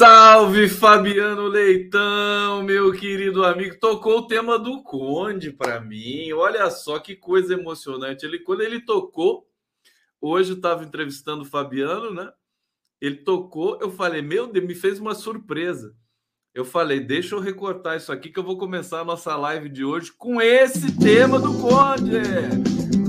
[0.00, 3.78] Salve Fabiano Leitão, meu querido amigo.
[3.78, 6.32] Tocou o tema do Conde para mim.
[6.32, 8.24] Olha só que coisa emocionante.
[8.24, 9.46] Ele quando ele tocou,
[10.18, 12.32] hoje estava entrevistando o Fabiano, né?
[12.98, 15.94] Ele tocou, eu falei: "Meu Deus, me fez uma surpresa".
[16.54, 19.84] Eu falei: "Deixa eu recortar isso aqui que eu vou começar a nossa live de
[19.84, 22.22] hoje com esse tema do Conde"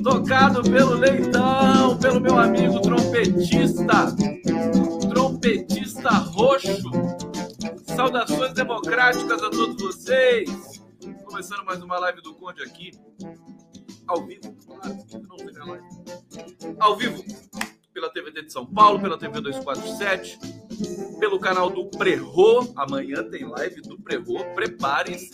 [0.04, 4.14] tocado pelo Leitão, pelo meu amigo trompetista
[8.02, 10.50] Saudações democráticas a todos vocês.
[11.24, 12.90] Começando mais uma live do Conde aqui,
[14.08, 14.58] ao vivo.
[16.80, 17.24] Ao vivo,
[17.94, 20.40] pela TVT de São Paulo, pela TV 247,
[21.20, 22.74] pelo canal do Prerro.
[22.76, 24.44] Amanhã tem live do Prerro.
[24.56, 25.34] Preparem-se.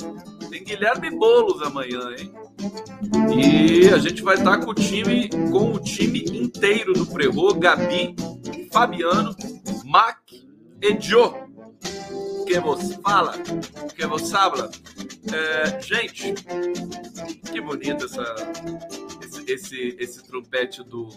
[0.50, 2.33] Tem Guilherme Bolos amanhã, hein?
[3.33, 8.13] E a gente vai estar com o time, com o time inteiro do Prerro, Gabi,
[8.73, 9.33] Fabiano,
[9.85, 10.19] Mac
[10.81, 11.47] e Joe.
[12.47, 13.33] Que você fala,
[13.93, 14.71] que você habla.
[15.33, 16.33] É, gente,
[17.51, 18.23] que bonito essa,
[19.21, 21.09] esse, esse, esse trompete do,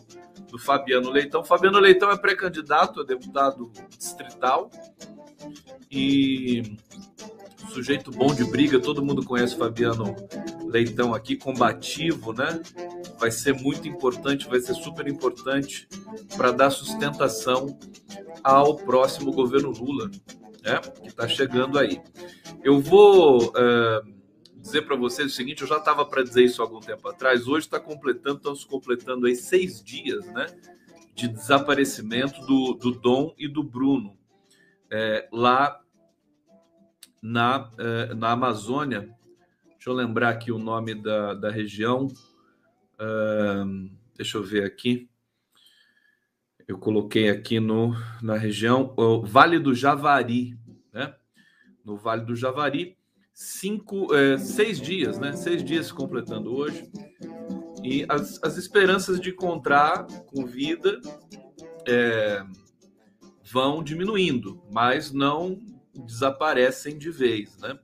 [0.51, 1.45] do Fabiano Leitão.
[1.45, 4.69] Fabiano Leitão é pré-candidato a deputado distrital
[5.89, 6.77] e
[7.73, 10.17] sujeito bom de briga, todo mundo conhece o Fabiano
[10.65, 12.61] Leitão aqui, combativo, né?
[13.19, 15.89] Vai ser muito importante, vai ser super importante
[16.37, 17.79] para dar sustentação
[18.43, 20.11] ao próximo governo Lula,
[20.63, 20.79] né?
[20.79, 22.01] Que está chegando aí.
[22.63, 24.03] Eu vou é,
[24.57, 27.47] dizer para vocês o seguinte: eu já estava para dizer isso há algum tempo atrás,
[27.47, 30.47] hoje está completando, estamos completando aí seis dias, né?
[31.15, 34.17] De desaparecimento do, do Dom e do Bruno.
[34.91, 35.81] É, lá
[37.23, 39.15] na, eh, na Amazônia.
[39.73, 42.07] Deixa eu lembrar aqui o nome da, da região.
[43.01, 45.10] Uh, deixa eu ver aqui.
[46.71, 50.57] Eu coloquei aqui no, na região, o Vale do Javari,
[50.93, 51.13] né?
[51.85, 52.97] No Vale do Javari,
[53.35, 55.33] cinco, é, seis dias, né?
[55.33, 56.89] Seis dias completando hoje.
[57.83, 61.01] E as, as esperanças de encontrar com vida
[61.89, 62.45] é,
[63.51, 65.59] vão diminuindo, mas não
[66.07, 67.77] desaparecem de vez, né?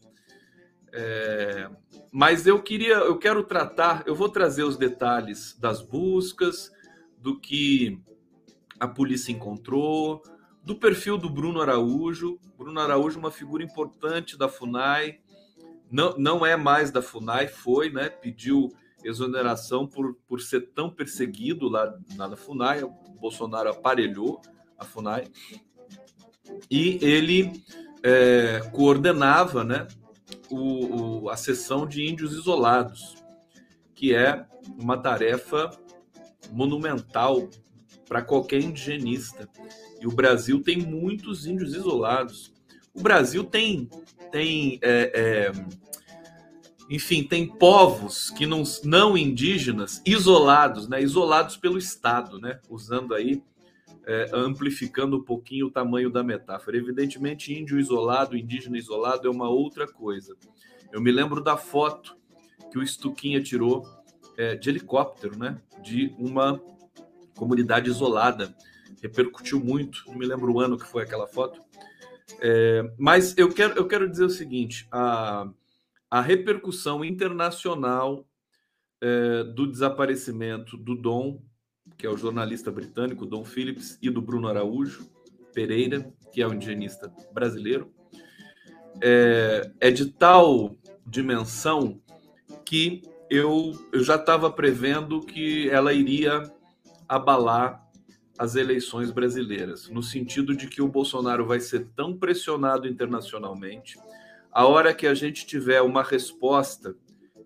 [0.93, 1.69] É,
[2.13, 6.71] mas eu queria, eu quero tratar, eu vou trazer os detalhes das buscas,
[7.19, 8.01] do que
[8.79, 10.23] a polícia encontrou,
[10.63, 12.39] do perfil do Bruno Araújo.
[12.59, 15.21] Bruno Araújo, uma figura importante da FUNAI,
[15.91, 18.09] não, não é mais da FUNAI, foi, né?
[18.09, 18.73] Pediu
[19.05, 22.83] exoneração por, por ser tão perseguido lá, lá na FUNAI.
[22.83, 22.91] O
[23.21, 24.41] Bolsonaro aparelhou
[24.77, 25.31] a FUNAI.
[26.71, 27.63] E ele
[28.03, 29.87] é, coordenava né,
[30.51, 33.17] o, o, a sessão de índios isolados,
[33.95, 34.45] que é
[34.79, 35.71] uma tarefa
[36.51, 37.49] monumental
[38.09, 39.49] para qualquer indigenista.
[40.01, 42.53] E o Brasil tem muitos índios isolados.
[42.95, 43.89] O Brasil tem,
[44.31, 45.53] tem é, é,
[46.89, 53.43] enfim, tem povos que não, não indígenas isolados, né, isolados pelo Estado, né, usando aí
[54.07, 56.77] é, amplificando um pouquinho o tamanho da metáfora.
[56.77, 60.37] Evidentemente, índio isolado, indígena isolado é uma outra coisa.
[60.93, 62.17] Eu me lembro da foto
[62.71, 63.85] que o Stuquinha tirou
[64.37, 65.61] é, de helicóptero, né?
[65.83, 66.61] De uma
[67.37, 68.55] comunidade isolada.
[69.03, 71.61] Repercutiu muito, não me lembro o ano que foi aquela foto.
[72.41, 75.49] É, mas eu quero, eu quero dizer o seguinte: a,
[76.11, 78.27] a repercussão internacional
[79.01, 81.41] é, do desaparecimento do Dom
[81.97, 85.09] que é o jornalista britânico Don Phillips, e do Bruno Araújo
[85.53, 87.91] Pereira, que é o indigenista brasileiro,
[89.03, 92.01] é, é de tal dimensão
[92.65, 96.43] que eu, eu já estava prevendo que ela iria
[97.09, 97.85] abalar
[98.39, 103.99] as eleições brasileiras, no sentido de que o Bolsonaro vai ser tão pressionado internacionalmente,
[104.53, 106.97] a hora que a gente tiver uma resposta,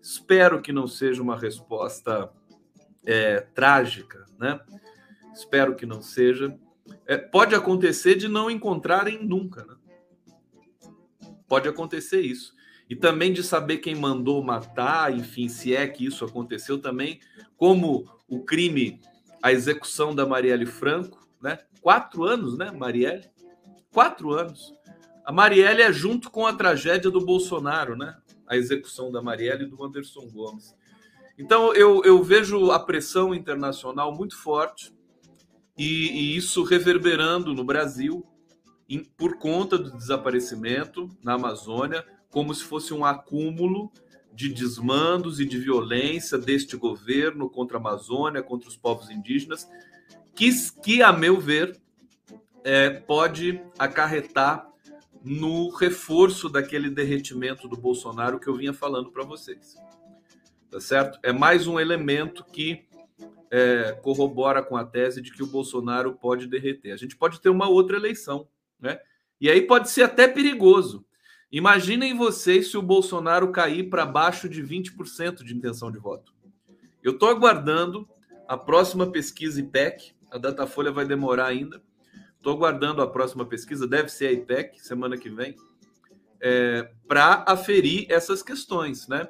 [0.01, 2.31] espero que não seja uma resposta
[3.05, 4.59] é, trágica, né?
[5.33, 6.57] Espero que não seja.
[7.05, 9.75] É, pode acontecer de não encontrarem nunca, né?
[11.47, 12.53] Pode acontecer isso.
[12.89, 17.19] E também de saber quem mandou matar, enfim, se é que isso aconteceu também,
[17.57, 19.01] como o crime,
[19.41, 21.59] a execução da Marielle Franco, né?
[21.81, 23.29] Quatro anos, né, Marielle?
[23.91, 24.73] Quatro anos.
[25.25, 28.17] A Marielle é junto com a tragédia do Bolsonaro, né?
[28.47, 30.75] A execução da Marielle e do Anderson Gomes.
[31.37, 34.93] Então, eu, eu vejo a pressão internacional muito forte
[35.77, 38.25] e, e isso reverberando no Brasil
[38.87, 43.91] em, por conta do desaparecimento na Amazônia, como se fosse um acúmulo
[44.33, 49.67] de desmandos e de violência deste governo contra a Amazônia, contra os povos indígenas,
[50.35, 50.49] que,
[50.81, 51.79] que a meu ver,
[52.63, 54.67] é, pode acarretar
[55.23, 59.75] no reforço daquele derretimento do Bolsonaro que eu vinha falando para vocês.
[60.69, 61.19] Tá certo?
[61.21, 62.85] É mais um elemento que
[63.51, 66.93] é, corrobora com a tese de que o Bolsonaro pode derreter.
[66.93, 68.47] A gente pode ter uma outra eleição,
[68.79, 68.99] né?
[69.39, 71.05] E aí pode ser até perigoso.
[71.51, 76.33] Imaginem vocês se o Bolsonaro cair para baixo de 20% de intenção de voto.
[77.03, 78.07] Eu estou aguardando
[78.47, 81.81] a próxima pesquisa IPEC, a Datafolha vai demorar ainda.
[82.37, 85.55] Estou aguardando a próxima pesquisa, deve ser a IPEC, semana que vem,
[86.39, 89.27] é, para aferir essas questões, né?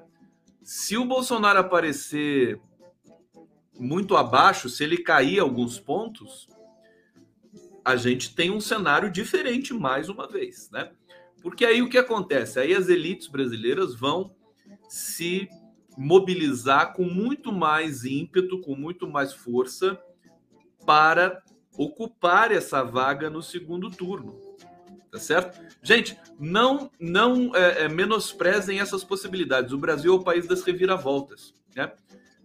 [0.62, 2.62] Se o Bolsonaro aparecer
[3.80, 6.48] muito abaixo, se ele cair alguns pontos,
[7.84, 10.92] a gente tem um cenário diferente mais uma vez, né?
[11.42, 12.60] Porque aí o que acontece?
[12.60, 14.36] Aí as elites brasileiras vão
[14.88, 15.50] se
[15.98, 20.00] mobilizar com muito mais ímpeto, com muito mais força
[20.86, 21.44] para
[21.78, 24.40] ocupar essa vaga no segundo turno.
[25.12, 25.60] Tá certo?
[25.84, 29.74] Gente, não não é, é, menosprezem essas possibilidades.
[29.74, 31.54] O Brasil é o país das reviravoltas.
[31.76, 31.92] Né?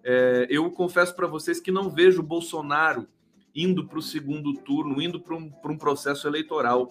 [0.02, 3.06] É, eu confesso para vocês que não vejo Bolsonaro
[3.54, 6.88] indo para o segundo turno, indo para um, um processo eleitoral.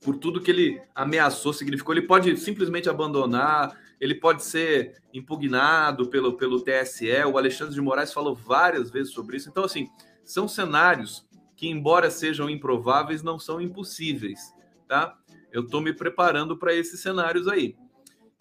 [0.00, 1.94] Por tudo que ele ameaçou, significou.
[1.94, 7.24] Ele pode simplesmente abandonar, ele pode ser impugnado pelo, pelo TSE.
[7.30, 9.50] O Alexandre de Moraes falou várias vezes sobre isso.
[9.50, 9.88] Então, assim,
[10.24, 14.54] são cenários que, embora sejam improváveis, não são impossíveis,
[14.88, 15.14] tá?
[15.52, 17.76] Eu estou me preparando para esses cenários aí.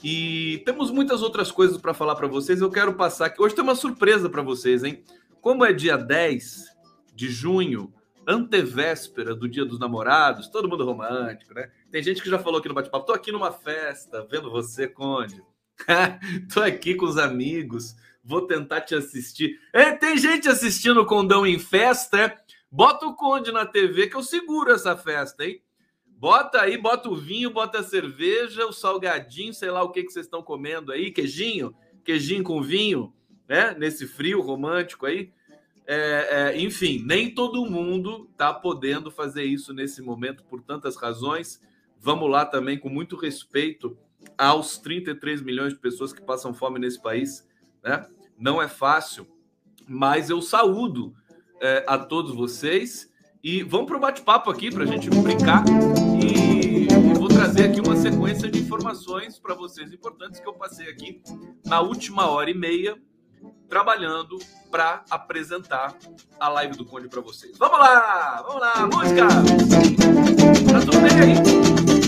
[0.01, 2.61] E temos muitas outras coisas para falar para vocês.
[2.61, 3.41] Eu quero passar aqui.
[3.41, 5.03] Hoje tem uma surpresa para vocês, hein?
[5.41, 6.65] Como é dia 10
[7.13, 7.93] de junho,
[8.29, 11.71] antevéspera do Dia dos Namorados, todo mundo romântico, né?
[11.91, 15.43] Tem gente que já falou aqui no bate-papo: tô aqui numa festa, vendo você, Conde.
[16.53, 19.59] tô aqui com os amigos, vou tentar te assistir.
[19.73, 22.37] É, tem gente assistindo o Condão em festa, é?
[22.71, 25.61] Bota o Conde na TV que eu seguro essa festa, hein?
[26.05, 30.11] Bota aí, bota o vinho, bota a cerveja, o salgadinho, sei lá o que, que
[30.11, 33.13] vocês estão comendo aí, queijinho, queijinho com vinho,
[33.47, 33.73] né?
[33.75, 35.31] Nesse frio romântico aí.
[35.91, 41.59] É, é, enfim, nem todo mundo está podendo fazer isso nesse momento por tantas razões.
[41.99, 43.97] Vamos lá também, com muito respeito
[44.37, 47.43] aos 33 milhões de pessoas que passam fome nesse país.
[47.83, 48.07] Né?
[48.37, 49.25] Não é fácil,
[49.87, 51.11] mas eu saúdo
[51.59, 53.11] é, a todos vocês
[53.43, 55.63] e vamos para o bate-papo aqui para a gente brincar.
[56.23, 60.87] E, e vou trazer aqui uma sequência de informações para vocês importantes que eu passei
[60.87, 61.19] aqui
[61.65, 62.95] na última hora e meia
[63.69, 64.39] trabalhando
[64.71, 65.95] para apresentar
[66.39, 67.57] a live do Conde para vocês.
[67.57, 69.27] Vamos lá, vamos lá, música!
[70.71, 71.35] Tá tudo bem aí?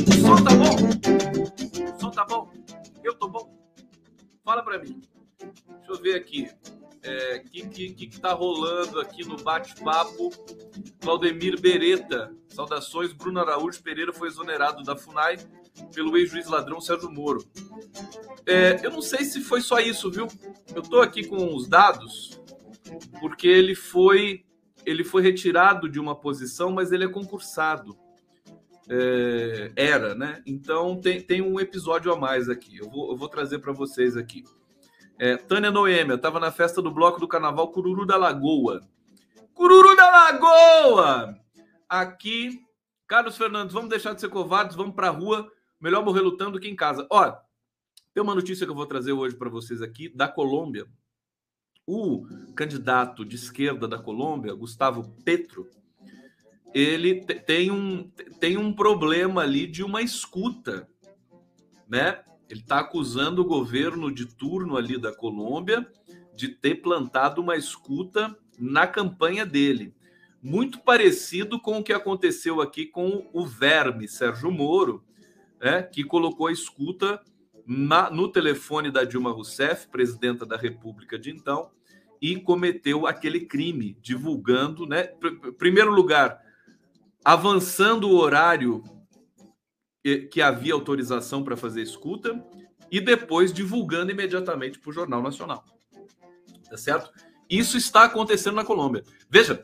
[0.09, 1.95] O som tá bom?
[1.95, 2.51] O som tá bom?
[3.03, 3.55] Eu tô bom?
[4.43, 5.01] Fala para mim.
[5.39, 6.49] Deixa eu ver aqui.
[6.49, 10.31] O é, que, que, que tá rolando aqui no bate-papo?
[10.99, 12.35] Claudemir Beretta.
[12.49, 13.13] Saudações.
[13.13, 15.37] Bruno Araújo Pereira foi exonerado da FUNAI
[15.93, 17.43] pelo ex-juiz ladrão Sérgio Moro.
[18.45, 20.27] É, eu não sei se foi só isso, viu?
[20.73, 22.41] Eu estou aqui com os dados,
[23.19, 24.43] porque ele foi
[24.85, 27.95] ele foi retirado de uma posição, mas ele é concursado.
[28.89, 30.41] É, era, né?
[30.45, 32.77] Então tem, tem um episódio a mais aqui.
[32.77, 34.43] Eu vou, eu vou trazer para vocês aqui.
[35.19, 38.81] É, Tânia Noêmia, estava na festa do bloco do carnaval Cururu da Lagoa.
[39.53, 41.37] Cururu da Lagoa!
[41.87, 42.59] Aqui,
[43.07, 45.47] Carlos Fernandes, vamos deixar de ser covardes, vamos para a rua.
[45.81, 47.07] Melhor morrer lutando que em casa.
[47.09, 47.35] Olha,
[48.13, 50.85] tem uma notícia que eu vou trazer hoje para vocês aqui da Colômbia.
[51.87, 52.23] O
[52.55, 55.67] candidato de esquerda da Colômbia, Gustavo Petro,
[56.71, 58.07] ele tem um,
[58.39, 60.87] tem um problema ali de uma escuta,
[61.89, 62.23] né?
[62.47, 65.89] Ele está acusando o governo de turno ali da Colômbia
[66.35, 69.95] de ter plantado uma escuta na campanha dele.
[70.43, 75.03] Muito parecido com o que aconteceu aqui com o Verme, Sérgio Moro,
[75.61, 77.21] né, que colocou a escuta
[77.65, 81.69] na, no telefone da Dilma Rousseff, presidenta da República de então,
[82.21, 85.03] e cometeu aquele crime, divulgando, né?
[85.03, 86.39] Pr primeiro lugar,
[87.23, 88.83] avançando o horário
[90.31, 92.43] que havia autorização para fazer escuta,
[92.91, 95.63] e depois divulgando imediatamente para o Jornal Nacional.
[96.69, 97.11] Tá certo?
[97.49, 99.03] Isso está acontecendo na Colômbia.
[99.29, 99.63] Veja,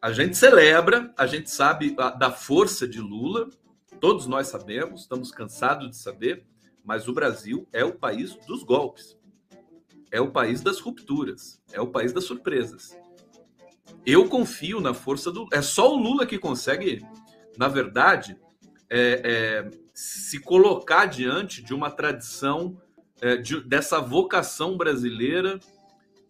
[0.00, 3.48] a gente celebra, a gente sabe da força de Lula,
[4.00, 6.46] todos nós sabemos, estamos cansados de saber,
[6.84, 9.18] mas o Brasil é o país dos golpes.
[10.10, 11.60] É o país das rupturas.
[11.72, 12.96] É o país das surpresas.
[14.06, 15.48] Eu confio na força do.
[15.52, 17.04] É só o Lula que consegue,
[17.56, 18.36] na verdade,
[18.88, 22.80] é, é, se colocar diante de uma tradição,
[23.20, 25.58] é, de, dessa vocação brasileira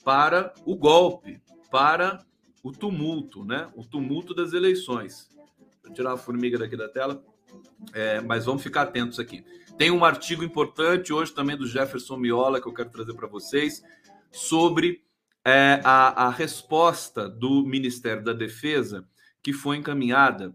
[0.05, 1.41] para o golpe,
[1.71, 2.25] para
[2.63, 3.71] o tumulto, né?
[3.75, 5.29] O tumulto das eleições.
[5.83, 7.23] Vou tirar a formiga daqui da tela.
[7.93, 9.45] É, mas vamos ficar atentos aqui.
[9.77, 13.83] Tem um artigo importante hoje também do Jefferson Miola que eu quero trazer para vocês
[14.31, 15.03] sobre
[15.45, 19.07] é, a, a resposta do Ministério da Defesa
[19.43, 20.55] que foi encaminhada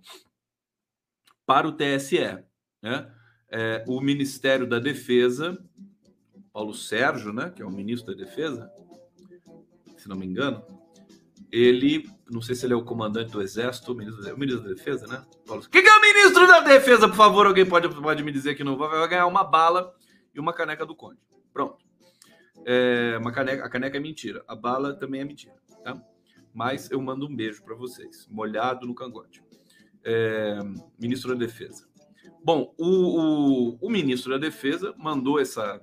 [1.45, 2.43] para o TSE.
[2.81, 3.11] Né?
[3.49, 5.57] É, o Ministério da Defesa,
[6.51, 8.71] Paulo Sérgio, né, que é o ministro da Defesa,
[9.97, 10.63] se não me engano,
[11.51, 14.73] ele, não sei se ele é o comandante do Exército, o ministro, o ministro da
[14.73, 15.25] Defesa, né?
[15.45, 17.47] Paulo, quem que é o ministro da Defesa, por favor?
[17.47, 19.93] Alguém pode, pode me dizer que não vai ganhar uma bala
[20.33, 21.19] e uma caneca do Conde.
[21.51, 21.77] Pronto.
[22.65, 25.99] É, uma caneca, a caneca é mentira, a bala também é mentira, tá?
[26.53, 29.41] Mas eu mando um beijo para vocês, molhado no cangote.
[30.03, 30.59] É,
[30.99, 31.87] ministro da Defesa.
[32.43, 35.81] Bom, o, o, o ministro da Defesa mandou essa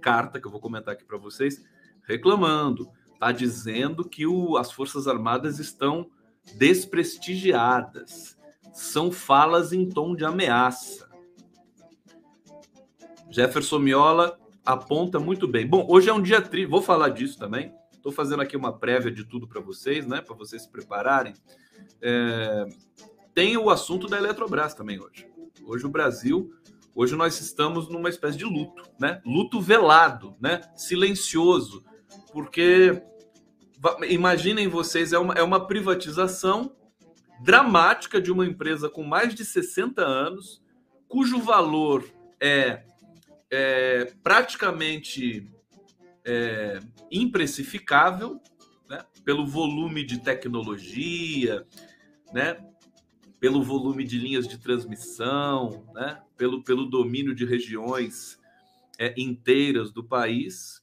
[0.00, 1.64] carta que eu vou comentar aqui para vocês,
[2.02, 2.90] reclamando
[3.22, 6.10] está dizendo que o, as Forças Armadas estão
[6.56, 8.36] desprestigiadas.
[8.72, 11.08] São falas em tom de ameaça.
[13.30, 15.64] Jefferson Miola aponta muito bem.
[15.64, 17.72] Bom, hoje é um dia triste, vou falar disso também.
[17.92, 20.20] Estou fazendo aqui uma prévia de tudo para vocês, né?
[20.20, 21.34] Para vocês se prepararem.
[22.00, 22.66] É...
[23.32, 25.28] Tem o assunto da Eletrobras também hoje.
[25.64, 26.52] Hoje o Brasil,
[26.92, 29.22] hoje nós estamos numa espécie de luto, né?
[29.24, 30.60] Luto velado, né?
[30.74, 31.84] Silencioso,
[32.32, 33.00] porque
[34.08, 36.76] imaginem vocês, é uma, é uma privatização
[37.42, 40.62] dramática de uma empresa com mais de 60 anos,
[41.08, 42.04] cujo valor
[42.40, 42.84] é,
[43.50, 45.50] é praticamente
[46.24, 48.40] é, imprecificável,
[48.88, 49.04] né?
[49.24, 51.66] pelo volume de tecnologia,
[52.32, 52.64] né?
[53.40, 56.22] pelo volume de linhas de transmissão, né?
[56.36, 58.38] pelo, pelo domínio de regiões
[58.98, 60.80] é, inteiras do país,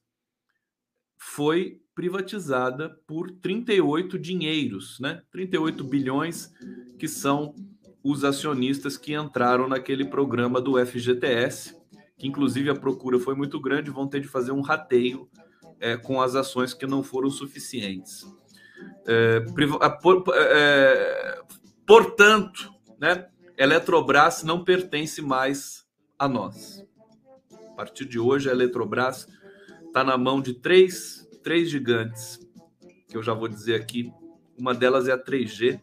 [1.17, 5.21] foi privatizada por 38 dinheiros, né?
[5.33, 6.49] 38 bilhões
[6.97, 7.53] que são
[8.01, 11.75] os acionistas que entraram naquele programa do FGTS,
[12.17, 15.29] que inclusive a procura foi muito grande, vão ter de fazer um rateio
[15.77, 18.25] é, com as ações que não foram suficientes.
[19.05, 19.41] É,
[20.01, 21.41] por, é,
[21.85, 23.27] portanto, né,
[23.57, 25.85] Eletrobras não pertence mais
[26.17, 26.81] a nós.
[27.51, 29.27] A partir de hoje, a Eletrobras
[29.85, 31.18] está na mão de três
[31.49, 32.39] três gigantes,
[33.07, 34.13] que eu já vou dizer aqui.
[34.55, 35.81] Uma delas é a 3G,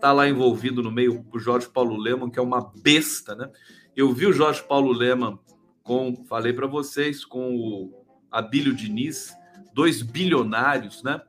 [0.00, 3.48] tá lá envolvido no meio o Jorge Paulo Leman, que é uma besta, né?
[3.94, 5.38] Eu vi o Jorge Paulo Leman
[5.84, 9.32] com, falei para vocês, com o Abílio Diniz,
[9.72, 11.22] dois bilionários, né?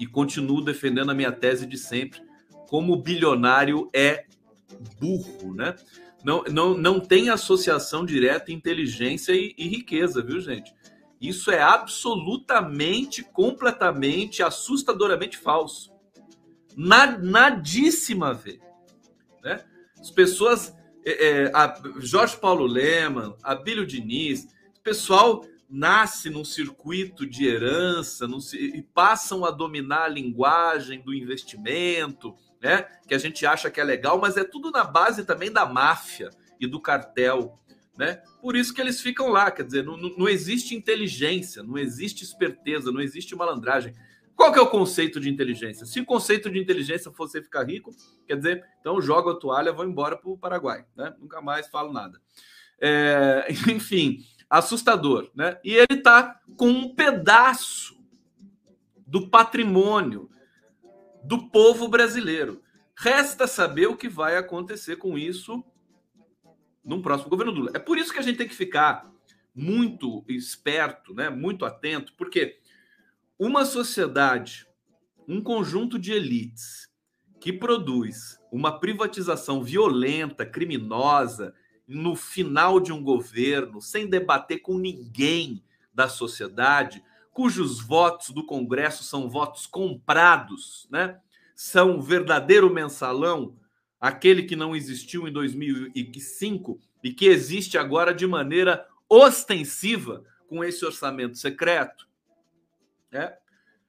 [0.00, 2.20] E continuo defendendo a minha tese de sempre,
[2.68, 4.24] como o bilionário é
[4.98, 5.76] burro, né?
[6.24, 10.74] Não, não, não tem associação direta inteligência e, e riqueza, viu, gente?
[11.20, 15.90] Isso é absolutamente, completamente, assustadoramente falso.
[16.76, 18.60] Nadíssima a ver.
[19.42, 19.64] Né?
[19.98, 20.74] As pessoas.
[21.08, 28.26] É, é, a Jorge Paulo Leman, Abílio Diniz, o pessoal nasce num circuito de herança
[28.26, 32.86] num, e passam a dominar a linguagem do investimento, né?
[33.06, 36.30] que a gente acha que é legal, mas é tudo na base também da máfia
[36.58, 37.56] e do cartel
[37.96, 38.22] né?
[38.40, 42.92] Por isso que eles ficam lá, quer dizer, não, não existe inteligência, não existe esperteza,
[42.92, 43.94] não existe malandragem.
[44.34, 45.86] Qual que é o conceito de inteligência?
[45.86, 47.90] Se o conceito de inteligência fosse ficar rico,
[48.26, 51.14] quer dizer, então jogo a toalha, vou embora para o Paraguai, né?
[51.18, 52.20] Nunca mais falo nada.
[52.78, 55.58] É, enfim, assustador, né?
[55.64, 57.96] E ele está com um pedaço
[59.06, 60.28] do patrimônio
[61.24, 62.62] do povo brasileiro.
[62.94, 65.64] Resta saber o que vai acontecer com isso
[66.86, 67.72] num próximo governo Lula.
[67.74, 69.12] É por isso que a gente tem que ficar
[69.52, 71.28] muito esperto, né?
[71.28, 72.60] muito atento, porque
[73.36, 74.66] uma sociedade,
[75.26, 76.88] um conjunto de elites
[77.40, 81.54] que produz uma privatização violenta, criminosa,
[81.86, 85.62] no final de um governo, sem debater com ninguém
[85.92, 87.02] da sociedade,
[87.32, 91.20] cujos votos do Congresso são votos comprados, né?
[91.54, 93.56] São um verdadeiro mensalão
[94.00, 100.84] aquele que não existiu em 2005 e que existe agora de maneira ostensiva com esse
[100.84, 102.08] orçamento secreto,
[103.12, 103.36] é,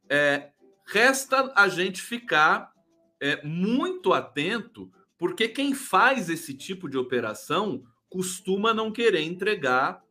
[0.10, 0.50] é
[0.86, 2.72] resta a gente ficar
[3.20, 10.02] é, muito atento, porque quem faz esse tipo de operação costuma não querer entregar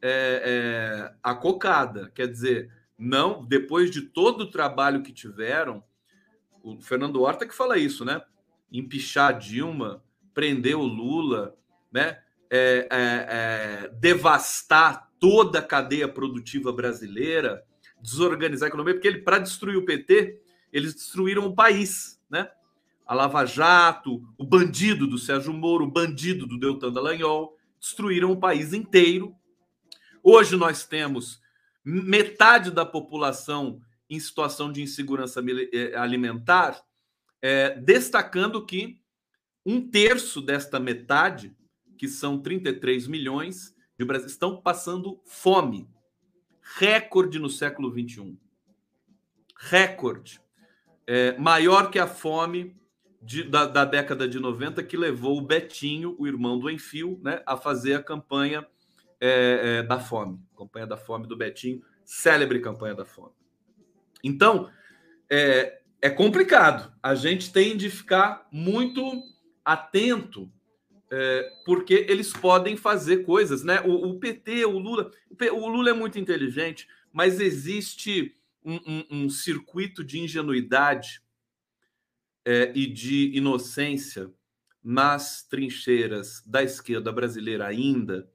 [0.00, 2.10] é, é, a cocada.
[2.14, 5.82] Quer dizer, não, depois de todo o trabalho que tiveram,
[6.62, 8.22] o Fernando Horta que fala isso, né?
[8.70, 11.56] Empichar Dilma, prender o Lula,
[11.92, 12.18] né?
[12.52, 17.62] É, é, é, devastar toda a cadeia produtiva brasileira,
[18.02, 20.40] desorganizar a economia, porque ele, para destruir o PT,
[20.72, 22.50] eles destruíram o país, né?
[23.10, 28.38] a Lava Jato, o bandido do Sérgio Moro, o bandido do Deltan Dallagnol, destruíram o
[28.38, 29.34] país inteiro.
[30.22, 31.40] Hoje nós temos
[31.84, 36.80] metade da população em situação de insegurança eh, alimentar,
[37.42, 39.00] é, destacando que
[39.64, 41.54] um terço desta metade,
[41.98, 45.88] que são 33 milhões de brasileiros, estão passando fome.
[46.78, 48.38] Recorde no século 21.
[49.56, 50.40] Recorde.
[51.06, 52.76] É, maior que a fome
[53.20, 57.42] de, da, da, década de 90, que levou o Betinho, o irmão do Enfio, né,
[57.44, 58.66] a fazer a campanha
[59.20, 60.40] é, é, da fome.
[60.56, 63.32] Campanha da fome do Betinho, célebre campanha da fome.
[64.24, 64.70] Então,
[65.28, 66.92] é, é complicado.
[67.02, 69.22] A gente tem de ficar muito
[69.64, 70.50] atento,
[71.10, 73.80] é, porque eles podem fazer coisas, né?
[73.82, 75.10] O, o PT, o Lula,
[75.52, 81.20] o, Lula é muito inteligente, mas existe um, um, um circuito de ingenuidade
[82.44, 84.30] é, e de inocência
[84.82, 88.30] nas trincheiras da esquerda brasileira ainda,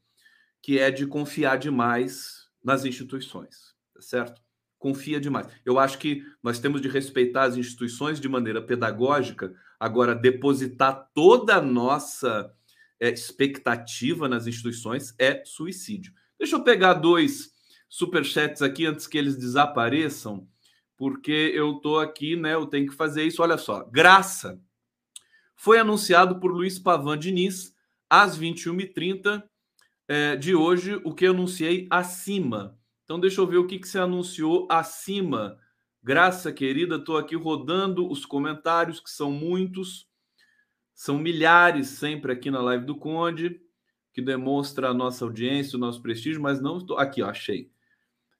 [0.62, 4.44] que é de confiar demais nas instituições, tá certo?
[4.78, 5.48] Confia demais.
[5.66, 11.56] Eu acho que nós temos de respeitar as instituições de maneira pedagógica, agora depositar toda
[11.56, 12.54] a nossa
[13.00, 16.14] é, expectativa nas instituições é suicídio.
[16.38, 17.52] Deixa eu pegar dois
[17.90, 20.48] superchats aqui antes que eles desapareçam
[20.98, 22.54] porque eu tô aqui, né?
[22.54, 23.42] Eu tenho que fazer isso.
[23.42, 24.60] Olha só, graça
[25.56, 27.74] foi anunciado por Luiz Pavan Diniz
[28.10, 29.44] às 21h30
[30.08, 32.78] é, de hoje, o que eu anunciei acima.
[33.06, 35.58] Então, deixa eu ver o que, que você anunciou acima.
[36.04, 40.08] Graça, querida, estou aqui rodando os comentários, que são muitos,
[40.94, 43.62] são milhares sempre aqui na live do Conde,
[44.13, 46.98] que demonstra a nossa audiência, o nosso prestígio, mas não estou.
[46.98, 47.72] Aqui, ó, achei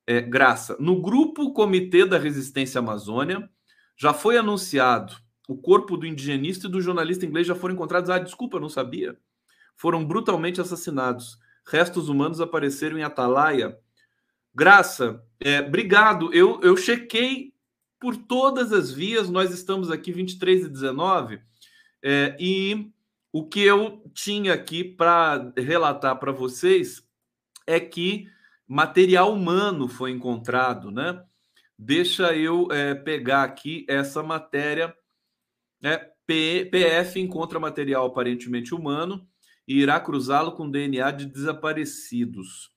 [0.08, 3.50] é, Graça, no grupo Comitê da Resistência Amazônia,
[3.98, 5.16] já foi anunciado
[5.48, 8.10] o corpo do indigenista e do jornalista inglês já foram encontrados.
[8.10, 9.18] Ah, desculpa, não sabia.
[9.76, 11.38] Foram brutalmente assassinados.
[11.68, 13.80] Restos humanos apareceram em Atalaia.
[14.56, 16.34] Graça, é, obrigado.
[16.34, 17.54] Eu, eu chequei
[18.00, 19.30] por todas as vias.
[19.30, 21.42] Nós estamos aqui 23 e 19.
[22.02, 22.90] É, e
[23.34, 27.06] o que eu tinha aqui para relatar para vocês
[27.68, 28.30] é que
[28.66, 31.22] material humano foi encontrado, né?
[31.78, 34.96] Deixa eu é, pegar aqui essa matéria.
[35.82, 35.98] Né?
[36.26, 39.28] PF encontra material aparentemente humano
[39.68, 42.75] e irá cruzá-lo com DNA de desaparecidos.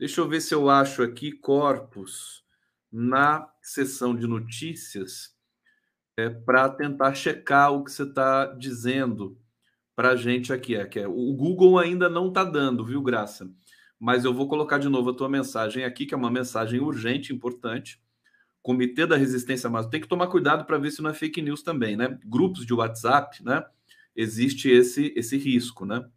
[0.00, 2.42] Deixa eu ver se eu acho aqui corpos
[2.90, 5.36] na seção de notícias
[6.16, 9.38] é, para tentar checar o que você está dizendo
[9.94, 10.74] para a gente aqui.
[10.74, 13.48] É, que é, o Google ainda não está dando, viu, Graça?
[14.00, 17.34] mas eu vou colocar de novo a tua mensagem aqui, que é uma mensagem urgente,
[17.34, 18.00] importante.
[18.62, 19.90] Comitê da Resistência Amazônica.
[19.90, 22.18] Tem que tomar cuidado para ver se não é fake news também, né?
[22.24, 23.62] Grupos de WhatsApp, né?
[24.16, 26.08] Existe esse, esse risco, né?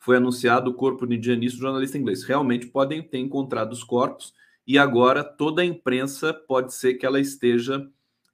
[0.00, 2.24] Foi anunciado o corpo indianista do jornalista inglês.
[2.24, 4.34] Realmente podem ter encontrado os corpos
[4.66, 7.88] e agora toda a imprensa pode ser que ela esteja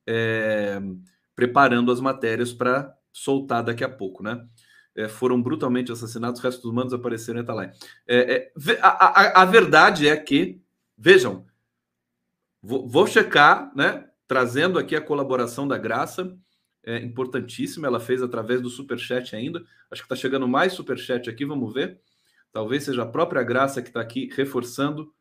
[0.07, 0.81] é,
[1.35, 4.46] preparando as matérias para soltar daqui a pouco, né?
[4.96, 7.72] é, foram brutalmente assassinados, restos humanos apareceram em Atalaia.
[8.07, 10.61] É, é, a, a, a, verdade é que,
[10.96, 11.44] vejam,
[12.62, 16.35] vou, vou, checar, né, trazendo aqui a colaboração da Graça,
[16.87, 21.44] é importantíssima, ela fez através do Superchat ainda, acho que está chegando mais Superchat aqui,
[21.44, 22.01] vamos ver,
[22.53, 25.12] talvez seja a própria Graça que está aqui reforçando,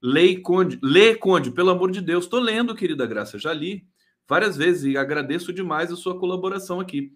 [0.00, 3.86] Lei Conde, Lê Conde, pelo amor de Deus, estou lendo, querida Graça, já li
[4.26, 7.12] várias vezes e agradeço demais a sua colaboração aqui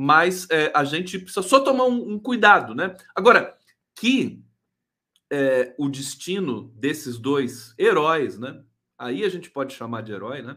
[0.00, 2.96] mas é, a gente precisa só tomar um, um cuidado, né?
[3.16, 3.58] Agora,
[3.96, 4.40] que
[5.28, 8.62] é, o destino desses dois heróis, né?
[8.96, 10.56] Aí a gente pode chamar de herói, né?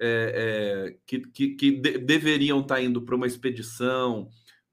[0.00, 4.28] É, é que, que, que de, deveriam estar tá indo para uma expedição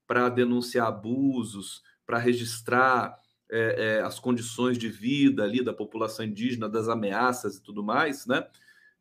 [0.06, 3.16] para denunciar abusos, para registrar
[3.50, 8.26] é, é, as condições de vida ali da população indígena, das ameaças e tudo mais,
[8.26, 8.44] né?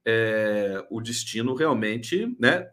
[0.05, 2.69] é, o destino realmente, né,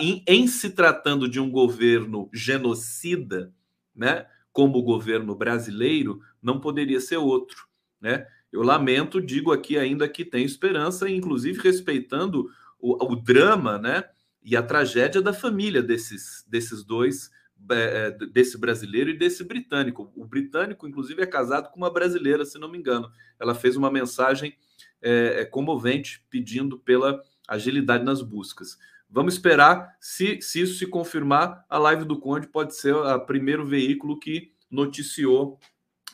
[0.00, 3.52] em, em, se tratando de um governo genocida,
[3.94, 7.66] né, como o governo brasileiro, não poderia ser outro,
[8.00, 8.26] né?
[8.52, 14.04] Eu lamento, digo aqui ainda que tem esperança, inclusive respeitando o, o drama, né,
[14.42, 17.30] e a tragédia da família desses, desses dois,
[17.70, 20.12] é, é desse brasileiro e desse britânico.
[20.14, 23.10] O britânico, inclusive, é casado com uma brasileira, se não me engano.
[23.40, 24.56] Ela fez uma mensagem
[25.02, 28.78] é, é, comovente, pedindo pela agilidade nas buscas.
[29.08, 33.64] Vamos esperar, se, se isso se confirmar, a live do Conde pode ser o primeiro
[33.64, 35.58] veículo que noticiou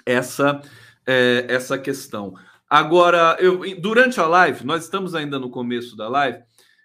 [0.05, 0.61] essa,
[1.07, 2.35] é, essa questão.
[2.69, 6.43] Agora, eu, durante a live, nós estamos ainda no começo da live,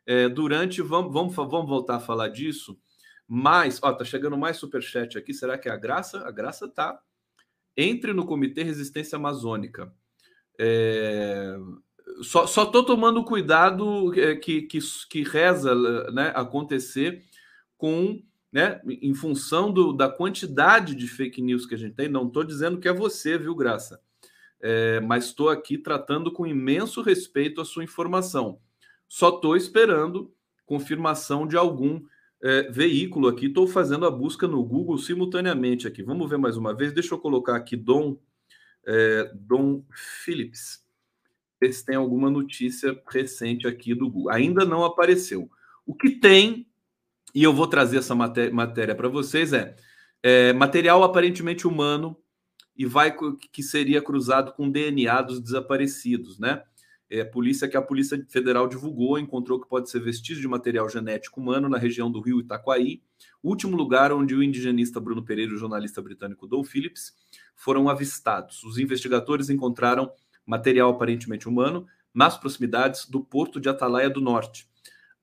[0.07, 0.81] é, durante.
[0.81, 2.79] Vamos, vamos, vamos voltar a falar disso.
[3.27, 5.33] Mas, ó, tá chegando mais superchat aqui.
[5.33, 6.25] Será que é a Graça?
[6.25, 6.99] A Graça tá.
[7.75, 9.93] Entre no Comitê Resistência Amazônica.
[10.57, 11.55] É,
[12.23, 15.75] só, só tô tomando cuidado é, que, que, que reza
[16.11, 17.23] né, acontecer
[17.77, 22.07] com né, em função do, da quantidade de fake news que a gente tem.
[22.07, 24.01] Não estou dizendo que é você, viu, Graça?
[24.59, 28.59] É, mas estou aqui tratando com imenso respeito a sua informação.
[29.07, 30.33] Só estou esperando
[30.65, 32.01] confirmação de algum
[32.41, 33.47] é, veículo aqui.
[33.47, 36.03] Estou fazendo a busca no Google simultaneamente aqui.
[36.03, 36.93] Vamos ver mais uma vez.
[36.93, 38.17] Deixa eu colocar aqui Dom,
[38.85, 39.83] é, Dom
[40.23, 40.85] Phillips.
[41.59, 44.31] Ver se tem alguma notícia recente aqui do Google.
[44.31, 45.49] Ainda não apareceu.
[45.85, 46.67] O que tem,
[47.33, 49.75] e eu vou trazer essa matéria para vocês, é,
[50.21, 52.17] é material aparentemente humano
[52.75, 53.15] e vai
[53.51, 56.61] que seria cruzado com DNA dos desaparecidos, né?
[57.09, 61.39] É, polícia que a Polícia Federal divulgou encontrou que pode ser vestígio de material genético
[61.39, 63.01] humano na região do Rio Itaquaí,
[63.41, 67.13] último lugar onde o indigenista Bruno Pereira e o jornalista britânico Don Phillips
[67.55, 68.61] foram avistados.
[68.63, 70.11] Os investigadores encontraram
[70.45, 74.67] material aparentemente humano nas proximidades do porto de Atalaia do Norte.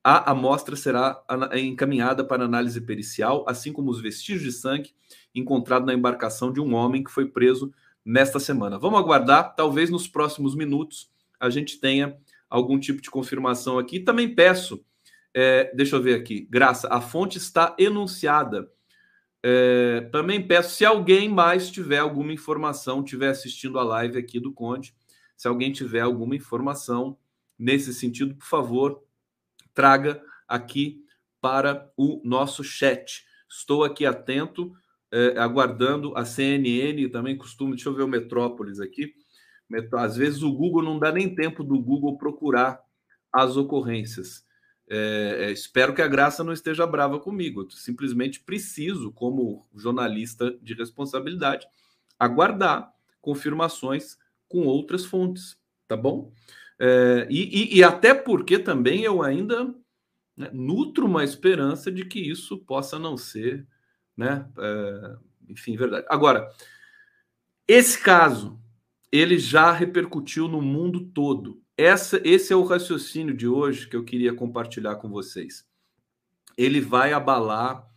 [0.03, 1.19] A amostra será
[1.53, 4.93] encaminhada para análise pericial, assim como os vestígios de sangue
[5.33, 8.77] encontrados na embarcação de um homem que foi preso nesta semana.
[8.77, 12.17] Vamos aguardar, talvez nos próximos minutos a gente tenha
[12.49, 13.99] algum tipo de confirmação aqui.
[13.99, 14.85] Também peço,
[15.33, 18.69] é, deixa eu ver aqui, Graça, a fonte está enunciada.
[19.43, 24.51] É, também peço, se alguém mais tiver alguma informação, tiver assistindo a live aqui do
[24.51, 24.95] Conde,
[25.37, 27.17] se alguém tiver alguma informação
[27.57, 29.03] nesse sentido, por favor,
[29.73, 31.03] traga aqui
[31.39, 33.23] para o nosso chat.
[33.47, 34.73] Estou aqui atento,
[35.11, 39.13] é, aguardando a CNN, também costumo, deixa eu ver o Metrópolis aqui,
[39.93, 42.81] às vezes o Google não dá nem tempo do Google procurar
[43.31, 44.45] as ocorrências.
[44.87, 47.61] É, é, espero que a Graça não esteja brava comigo.
[47.61, 51.67] Eu simplesmente preciso, como jornalista de responsabilidade,
[52.19, 56.31] aguardar confirmações com outras fontes, tá bom?
[56.79, 59.73] É, e, e, e, até porque também eu ainda
[60.37, 63.65] né, nutro uma esperança de que isso possa não ser,
[64.15, 64.47] né?
[64.57, 65.15] É,
[65.49, 66.05] enfim, verdade.
[66.09, 66.49] Agora,
[67.67, 68.59] esse caso
[69.17, 71.61] ele já repercutiu no mundo todo.
[71.77, 75.65] Essa, esse é o raciocínio de hoje que eu queria compartilhar com vocês.
[76.57, 77.87] Ele vai abalar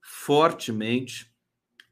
[0.00, 1.32] fortemente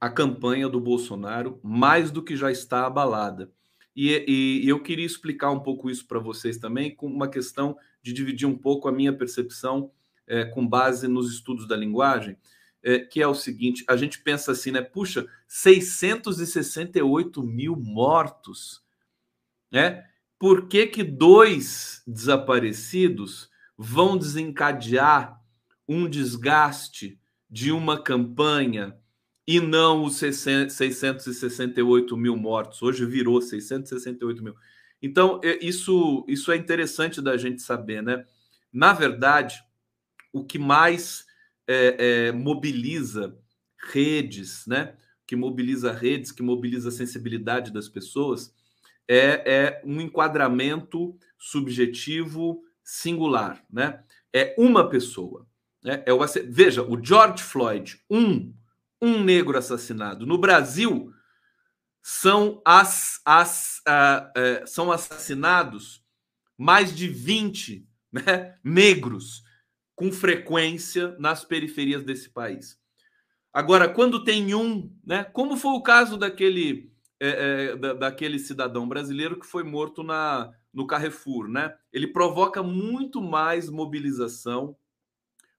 [0.00, 3.52] a campanha do Bolsonaro, mais do que já está abalada.
[3.94, 8.12] E, e, eu queria explicar um pouco isso para vocês também, com uma questão de
[8.12, 9.90] dividir um pouco a minha percepção
[10.26, 12.36] é, com base nos estudos da linguagem
[12.82, 14.82] é, que é o seguinte: a gente pensa assim, né?
[14.82, 18.82] Puxa, 668 mil mortos,
[19.70, 20.06] né?
[20.38, 25.40] Por que, que dois desaparecidos vão desencadear
[25.86, 28.98] um desgaste de uma campanha
[29.46, 32.82] e não os 668 mil mortos?
[32.82, 34.56] Hoje virou 668 mil.
[35.00, 38.24] Então, é, isso, isso é interessante da gente saber, né?
[38.72, 39.62] Na verdade,
[40.32, 41.24] o que mais
[41.72, 43.37] é, é, mobiliza
[43.92, 44.94] redes, né?
[45.26, 48.54] Que mobiliza redes, que mobiliza a sensibilidade das pessoas,
[49.08, 54.02] é, é um enquadramento subjetivo singular, né?
[54.32, 55.46] É uma pessoa.
[55.82, 56.02] Né?
[56.06, 58.52] É o, veja, o George Floyd, um,
[59.00, 60.26] um negro assassinado.
[60.26, 61.12] No Brasil,
[62.02, 66.04] são, as, as, uh, são assassinados
[66.58, 69.42] mais de 20 né, negros
[69.94, 72.81] com frequência nas periferias desse país.
[73.52, 78.88] Agora, quando tem um, né, como foi o caso daquele, é, é, da, daquele cidadão
[78.88, 81.76] brasileiro que foi morto na, no Carrefour, né?
[81.92, 84.74] Ele provoca muito mais mobilização,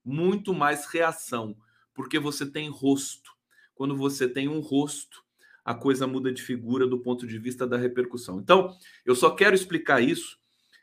[0.03, 1.55] muito mais reação,
[1.93, 3.31] porque você tem rosto.
[3.75, 5.23] Quando você tem um rosto,
[5.63, 8.39] a coisa muda de figura do ponto de vista da repercussão.
[8.39, 10.39] Então, eu só quero explicar isso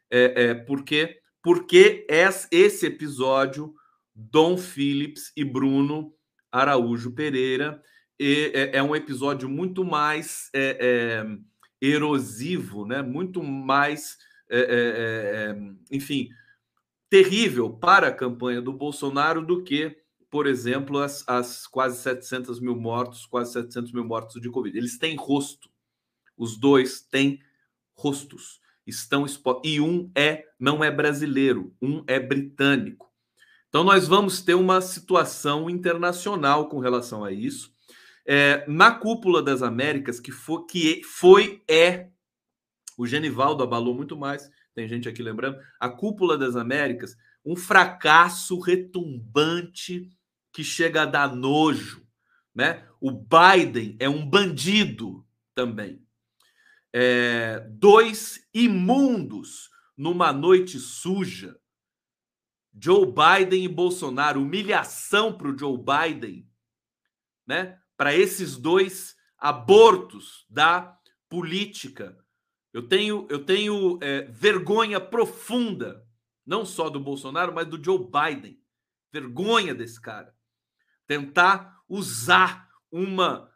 [0.09, 3.75] é, é porque porque esse episódio,
[4.15, 6.15] Dom Phillips e Bruno
[6.53, 7.83] Araújo Pereira,
[8.19, 11.39] é, é um episódio muito mais é, é,
[11.81, 13.01] erosivo, né?
[13.01, 14.19] muito mais,
[14.51, 15.57] é, é, é,
[15.91, 16.29] enfim,
[17.09, 19.97] terrível para a campanha do Bolsonaro do que,
[20.31, 24.77] por exemplo, as, as quase 700 mil mortos, quase 700 mil mortos de Covid.
[24.77, 25.71] Eles têm rosto,
[26.37, 27.41] os dois têm
[27.97, 29.27] rostos estão
[29.65, 33.11] e um é não é brasileiro, um é britânico.
[33.69, 37.73] Então nós vamos ter uma situação internacional com relação a isso.
[38.27, 42.09] É, na cúpula das Américas, que foi, que foi é
[42.99, 44.51] o Genivaldo abalou muito mais.
[44.75, 45.59] Tem gente aqui lembrando.
[45.79, 50.11] A cúpula das Américas um fracasso retumbante
[50.53, 52.07] que chega a dar nojo,
[52.55, 52.87] né?
[53.01, 56.03] O Biden é um bandido também.
[56.93, 61.59] É, dois imundos numa noite suja.
[62.73, 66.49] Joe Biden e Bolsonaro, humilhação para o Joe Biden,
[67.47, 67.81] né?
[67.97, 70.97] Para esses dois abortos da
[71.29, 72.17] política.
[72.73, 76.07] Eu tenho, eu tenho é, vergonha profunda,
[76.47, 78.61] não só do Bolsonaro, mas do Joe Biden.
[79.13, 80.35] Vergonha desse cara.
[81.07, 83.50] Tentar usar uma,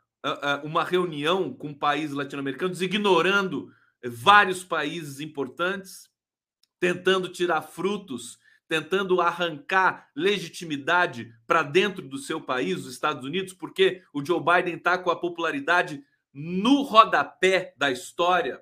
[0.63, 3.71] uma reunião com países latino-americanos, ignorando
[4.03, 6.09] vários países importantes,
[6.81, 14.03] tentando tirar frutos, tentando arrancar legitimidade para dentro do seu país, os Estados Unidos, porque
[14.13, 18.61] o Joe Biden está com a popularidade no rodapé da história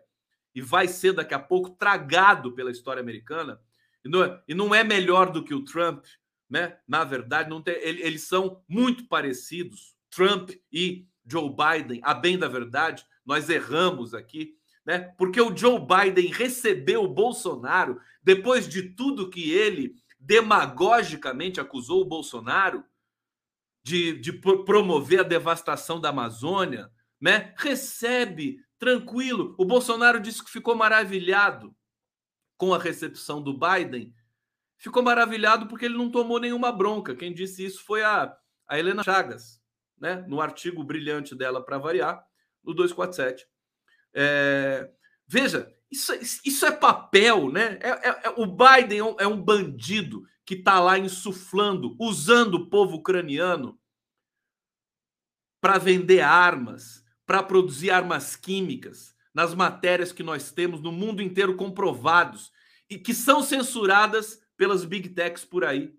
[0.54, 3.60] e vai ser daqui a pouco tragado pela história americana.
[4.04, 6.04] E não é, e não é melhor do que o Trump,
[6.50, 6.76] né?
[6.86, 12.00] Na verdade, não tem, eles são muito parecidos, Trump e Joe Biden.
[12.02, 15.12] A bem da verdade, nós erramos aqui, né?
[15.16, 22.08] Porque o Joe Biden recebeu o Bolsonaro depois de tudo que ele demagogicamente acusou o
[22.08, 22.84] Bolsonaro
[23.82, 27.52] de, de promover a devastação da Amazônia, né?
[27.56, 29.54] Recebe tranquilo.
[29.58, 31.74] O Bolsonaro disse que ficou maravilhado
[32.56, 34.14] com a recepção do Biden.
[34.76, 37.14] Ficou maravilhado porque ele não tomou nenhuma bronca.
[37.14, 39.61] Quem disse isso foi a, a Helena Chagas,
[40.02, 40.24] né?
[40.26, 42.26] no artigo brilhante dela, para variar,
[42.64, 43.46] no 247.
[44.12, 44.90] É,
[45.28, 46.12] veja, isso,
[46.44, 47.78] isso é papel, né?
[47.80, 52.54] É, é, é o Biden é um, é um bandido que está lá insuflando, usando
[52.56, 53.78] o povo ucraniano
[55.60, 61.54] para vender armas, para produzir armas químicas, nas matérias que nós temos no mundo inteiro
[61.54, 62.50] comprovados
[62.90, 65.94] e que são censuradas pelas big techs por aí.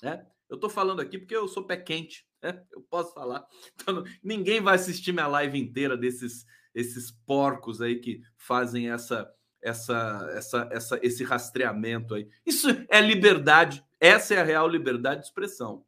[0.00, 0.24] Né?
[0.48, 2.24] Eu estou falando aqui porque eu sou pé quente?
[2.72, 3.44] eu posso falar.
[3.74, 9.30] Então, ninguém vai assistir minha live inteira desses esses porcos aí que fazem essa
[9.62, 12.28] essa, essa, essa, esse rastreamento aí.
[12.44, 15.86] Isso é liberdade, essa é a real liberdade de expressão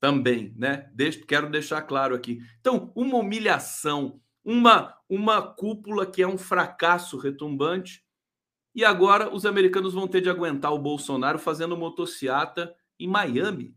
[0.00, 0.90] também, né?
[0.92, 2.40] Deixo, quero deixar claro aqui.
[2.60, 8.02] Então, uma humilhação, uma uma cúpula que é um fracasso retumbante.
[8.74, 13.76] E agora os americanos vão ter de aguentar o Bolsonaro fazendo motociata em Miami.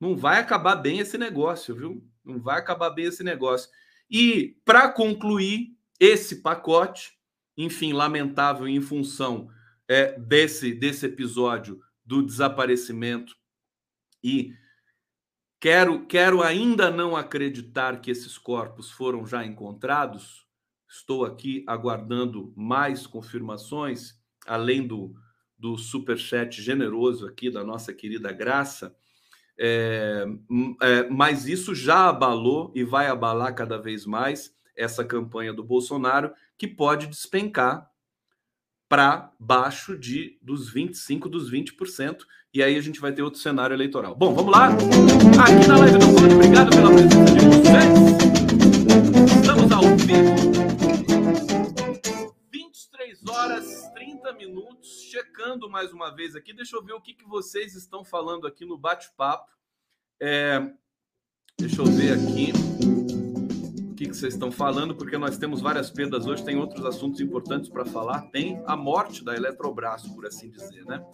[0.00, 2.02] Não vai acabar bem esse negócio, viu?
[2.24, 3.68] Não vai acabar bem esse negócio.
[4.10, 7.12] E para concluir esse pacote,
[7.56, 9.48] enfim, lamentável em função
[9.86, 13.36] é, desse desse episódio do desaparecimento
[14.24, 14.54] e
[15.60, 20.46] Quero, quero ainda não acreditar que esses corpos foram já encontrados.
[20.88, 25.14] Estou aqui aguardando mais confirmações, além do,
[25.58, 28.96] do superchat generoso aqui da nossa querida Graça.
[29.62, 30.24] É,
[30.80, 36.32] é, mas isso já abalou e vai abalar cada vez mais essa campanha do Bolsonaro,
[36.56, 37.90] que pode despencar
[38.88, 42.20] para baixo de dos 25, dos 20%,
[42.54, 44.16] e aí a gente vai ter outro cenário eleitoral.
[44.16, 44.68] Bom, vamos lá?
[44.68, 47.84] Aqui na live do Conde, obrigado pela presença de vocês.
[49.36, 50.89] Estamos ao vivo.
[54.40, 56.52] Minutos, checando mais uma vez aqui.
[56.52, 59.50] Deixa eu ver o que, que vocês estão falando aqui no bate-papo.
[60.18, 60.60] É,
[61.58, 62.52] deixa eu ver aqui
[64.00, 67.68] que, que vocês estão falando, porque nós temos várias perdas hoje, tem outros assuntos importantes
[67.68, 68.22] para falar.
[68.30, 71.04] Tem a morte da Eletrobras, por assim dizer, né?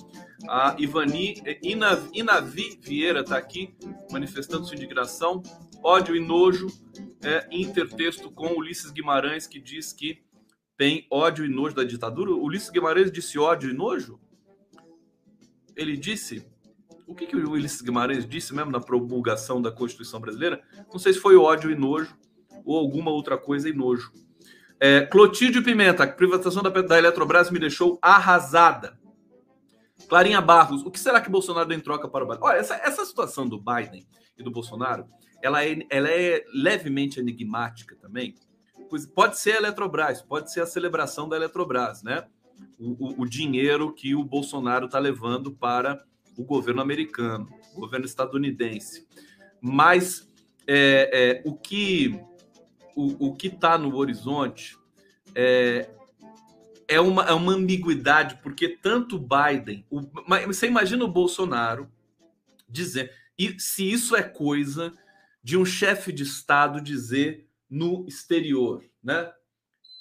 [0.49, 3.77] A Ivani, Inavi, Inavi Vieira está aqui
[4.09, 5.43] manifestando sua indignação,
[5.83, 6.69] ódio e nojo,
[7.25, 10.23] é, intertexto com Ulisses Guimarães, que diz que
[10.77, 12.33] tem ódio e nojo da ditadura.
[12.33, 14.21] Ulisses Guimarães disse ódio e nojo?
[15.75, 16.47] Ele disse
[17.07, 20.61] o que, que o Ulisses Guimarães disse mesmo na promulgação da Constituição Brasileira?
[20.93, 22.17] Não sei se foi ódio e nojo,
[22.65, 24.13] ou alguma outra coisa e nojo.
[24.81, 28.99] É, Clotilde Pimenta, a privatização da, da Eletrobras me deixou arrasada.
[30.09, 32.43] Clarinha Barros, o que será que Bolsonaro deu em troca para o Biden?
[32.43, 35.07] Olha, essa, essa situação do Biden e do Bolsonaro,
[35.41, 38.35] ela é, ela é levemente enigmática também.
[39.15, 42.25] Pode ser a Eletrobras, pode ser a celebração da Eletrobras, né?
[42.79, 46.05] O, o, o dinheiro que o Bolsonaro está levando para
[46.37, 49.07] o governo americano, o governo estadunidense.
[49.61, 50.31] Mas
[50.67, 52.21] é, é, o que
[52.95, 54.79] o, o que está no horizonte
[55.35, 55.91] é,
[56.89, 60.01] é, uma, é uma ambiguidade, porque tanto Biden, o,
[60.47, 61.91] você imagina o Bolsonaro
[62.69, 64.93] dizer, e se isso é coisa
[65.43, 69.33] de um chefe de Estado dizer no exterior, né?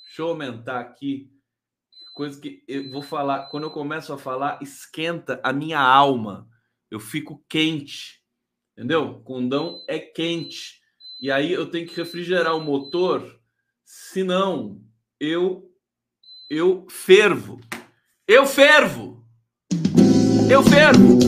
[0.05, 1.35] Deixa eu aumentar aqui
[2.15, 6.47] Coisa que eu vou falar, quando eu começo a falar, esquenta a minha alma.
[6.89, 8.21] Eu fico quente.
[8.71, 9.19] Entendeu?
[9.25, 10.79] Condão é quente.
[11.19, 13.37] E aí eu tenho que refrigerar o motor,
[13.83, 14.81] senão
[15.19, 15.69] eu
[16.49, 17.59] eu fervo.
[18.25, 19.27] Eu fervo.
[20.49, 21.19] Eu fervo.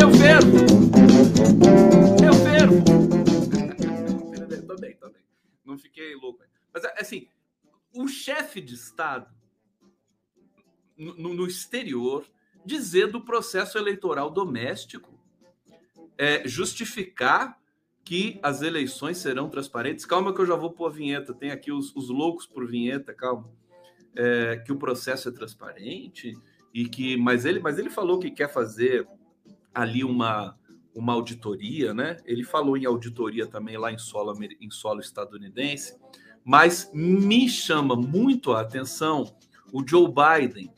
[0.00, 0.73] Eu fervo.
[5.64, 6.42] Não fiquei louco.
[6.72, 7.28] Mas assim,
[7.94, 9.32] o chefe de Estado
[10.96, 12.24] no, no exterior
[12.64, 15.18] dizer do processo eleitoral doméstico,
[16.16, 17.58] é, justificar
[18.04, 20.04] que as eleições serão transparentes.
[20.04, 21.34] Calma que eu já vou pôr a vinheta.
[21.34, 23.50] Tem aqui os, os loucos por vinheta, calma.
[24.16, 26.38] É, que o processo é transparente
[26.72, 29.08] e que, mas ele, mas ele falou que quer fazer
[29.74, 30.56] ali uma
[30.94, 32.16] uma auditoria, né?
[32.24, 35.96] Ele falou em auditoria também lá em solo, em solo estadunidense,
[36.44, 39.34] mas me chama muito a atenção
[39.72, 40.70] o Joe Biden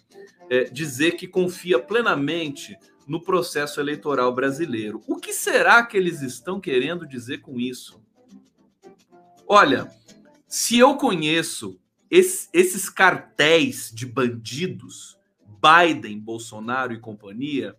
[0.48, 2.76] é, dizer que confia plenamente
[3.06, 5.02] no processo eleitoral brasileiro.
[5.06, 8.02] O que será que eles estão querendo dizer com isso?
[9.46, 9.88] Olha,
[10.48, 11.78] se eu conheço
[12.10, 15.18] esse, esses cartéis de bandidos,
[15.60, 17.76] Biden, Bolsonaro e companhia,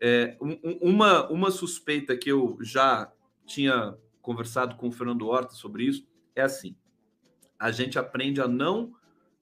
[0.00, 3.10] é, um, uma, uma suspeita que eu já
[3.46, 6.76] tinha conversado com o Fernando Horta sobre isso é assim:
[7.58, 8.92] a gente aprende a não,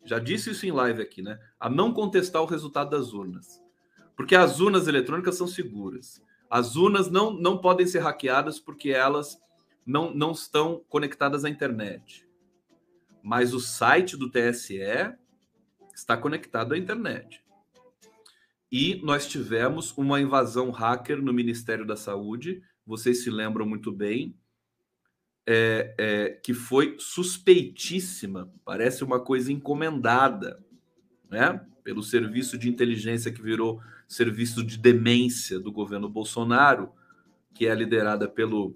[0.04, 1.40] já disse isso em live aqui, né?
[1.58, 3.62] A não contestar o resultado das urnas.
[4.16, 6.22] Porque as urnas eletrônicas são seguras.
[6.48, 9.40] As urnas não, não podem ser hackeadas porque elas
[9.84, 12.28] não, não estão conectadas à internet.
[13.22, 14.78] Mas o site do TSE
[15.94, 17.43] está conectado à internet.
[18.76, 24.36] E nós tivemos uma invasão hacker no Ministério da Saúde, vocês se lembram muito bem,
[25.46, 30.60] é, é, que foi suspeitíssima, parece uma coisa encomendada,
[31.30, 31.64] né?
[31.84, 36.90] Pelo serviço de inteligência que virou serviço de demência do governo Bolsonaro,
[37.54, 38.74] que é liderada pelo,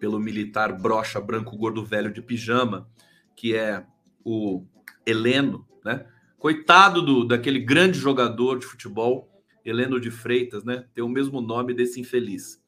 [0.00, 2.90] pelo militar brocha branco gordo velho de pijama,
[3.36, 3.86] que é
[4.24, 4.66] o
[5.06, 6.04] Heleno, né?
[6.44, 9.30] Coitado do, daquele grande jogador de futebol,
[9.64, 10.84] Heleno de Freitas, né?
[10.92, 12.62] Tem o mesmo nome desse infeliz.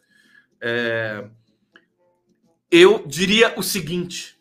[0.58, 1.28] É,
[2.70, 4.40] eu diria o seguinte: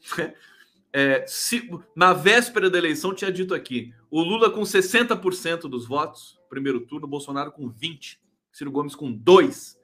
[0.94, 6.40] é, se, na véspera da eleição, tinha dito aqui: o Lula com 60% dos votos,
[6.50, 8.18] primeiro turno, Bolsonaro com 20%,
[8.54, 9.76] Ciro Gomes com 2%,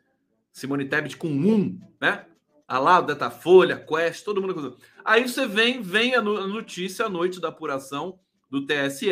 [0.54, 2.26] Simone Tebet com 1%, né?
[2.66, 4.78] A lá, Datafolha, Quest, todo mundo.
[5.04, 8.18] Aí você vem, vem a notícia à noite da apuração
[8.52, 9.10] do TSE,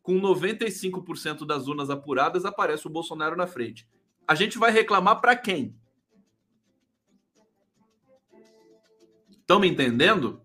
[0.00, 3.86] com 95% das urnas apuradas, aparece o Bolsonaro na frente.
[4.26, 5.76] A gente vai reclamar para quem?
[9.40, 10.40] Estão me entendendo?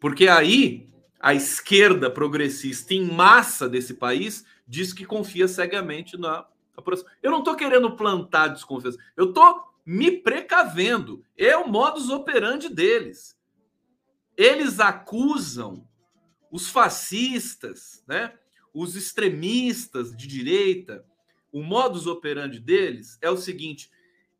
[0.00, 6.46] Porque aí a esquerda progressista em massa desse país diz que confia cegamente na
[6.76, 7.06] apuração.
[7.22, 11.22] Eu não estou querendo plantar desconfiança, eu estou me precavendo.
[11.36, 13.38] É o modus operandi deles.
[14.36, 15.86] Eles acusam
[16.54, 18.32] os fascistas, né?
[18.72, 21.04] os extremistas de direita,
[21.50, 23.90] o modus operandi deles é o seguinte: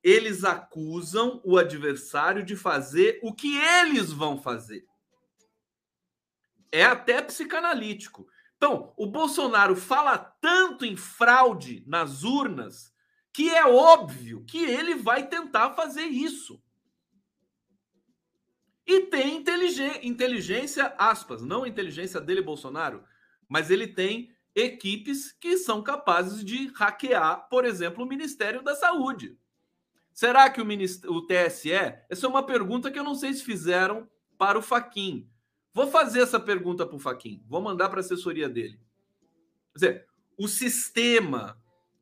[0.00, 4.86] eles acusam o adversário de fazer o que eles vão fazer.
[6.70, 8.28] É até psicanalítico.
[8.56, 12.94] Então, o Bolsonaro fala tanto em fraude nas urnas
[13.32, 16.62] que é óbvio que ele vai tentar fazer isso.
[18.86, 19.42] E tem
[20.02, 23.02] inteligência, aspas, não inteligência dele, Bolsonaro,
[23.48, 29.36] mas ele tem equipes que são capazes de hackear, por exemplo, o Ministério da Saúde.
[30.12, 31.72] Será que o, o TSE?
[32.08, 34.08] Essa é uma pergunta que eu não sei se fizeram
[34.38, 35.28] para o Faquin.
[35.72, 37.42] Vou fazer essa pergunta para o Faquin.
[37.48, 38.78] Vou mandar para a assessoria dele.
[39.72, 40.06] Quer dizer,
[40.38, 41.60] o sistema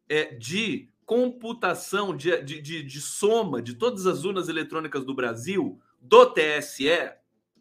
[0.08, 5.80] é, de computação, de, de, de, de soma de todas as urnas eletrônicas do Brasil
[6.02, 7.12] do TSE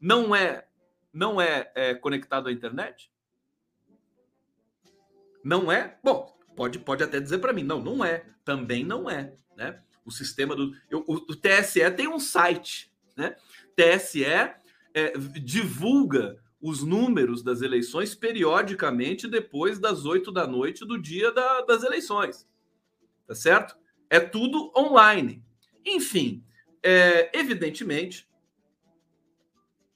[0.01, 0.67] não é
[1.13, 3.11] não é, é conectado à internet?
[5.43, 5.97] Não é?
[6.03, 8.25] Bom, pode, pode até dizer para mim, não, não é.
[8.43, 9.81] Também não é, né?
[10.03, 13.35] O sistema do eu, o, o, TSE tem um site, né?
[13.75, 14.57] TSE é,
[15.43, 21.83] divulga os números das eleições periodicamente depois das oito da noite do dia da, das
[21.83, 22.47] eleições,
[23.27, 23.77] tá certo?
[24.09, 25.43] É tudo online.
[25.85, 26.43] Enfim,
[26.83, 28.27] é, evidentemente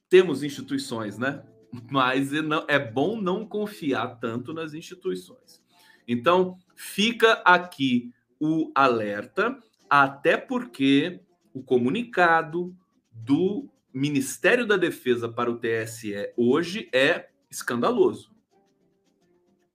[0.08, 1.42] temos instituições, né?
[1.90, 2.38] Mas é,
[2.68, 5.62] é bom não confiar tanto nas instituições.
[6.06, 11.20] Então, fica aqui o alerta, até porque
[11.52, 12.76] o comunicado
[13.12, 18.30] do Ministério da Defesa para o TSE hoje é escandaloso.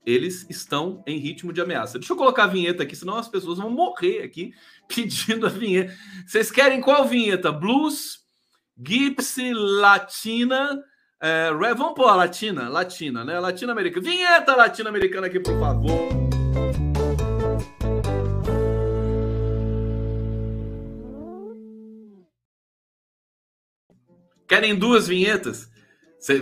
[0.05, 1.99] eles estão em ritmo de ameaça.
[1.99, 4.53] Deixa eu colocar a vinheta aqui, senão as pessoas vão morrer aqui
[4.87, 5.95] pedindo a vinheta.
[6.25, 7.51] Vocês querem qual vinheta?
[7.51, 8.20] Blues,
[8.81, 10.83] Gypsy, Latina.
[11.21, 13.39] É, vamos pôr a Latina, Latina, né?
[13.39, 14.09] Latino-americana.
[14.09, 16.09] Vinheta latino-americana aqui, por favor.
[24.47, 25.71] Querem duas vinhetas?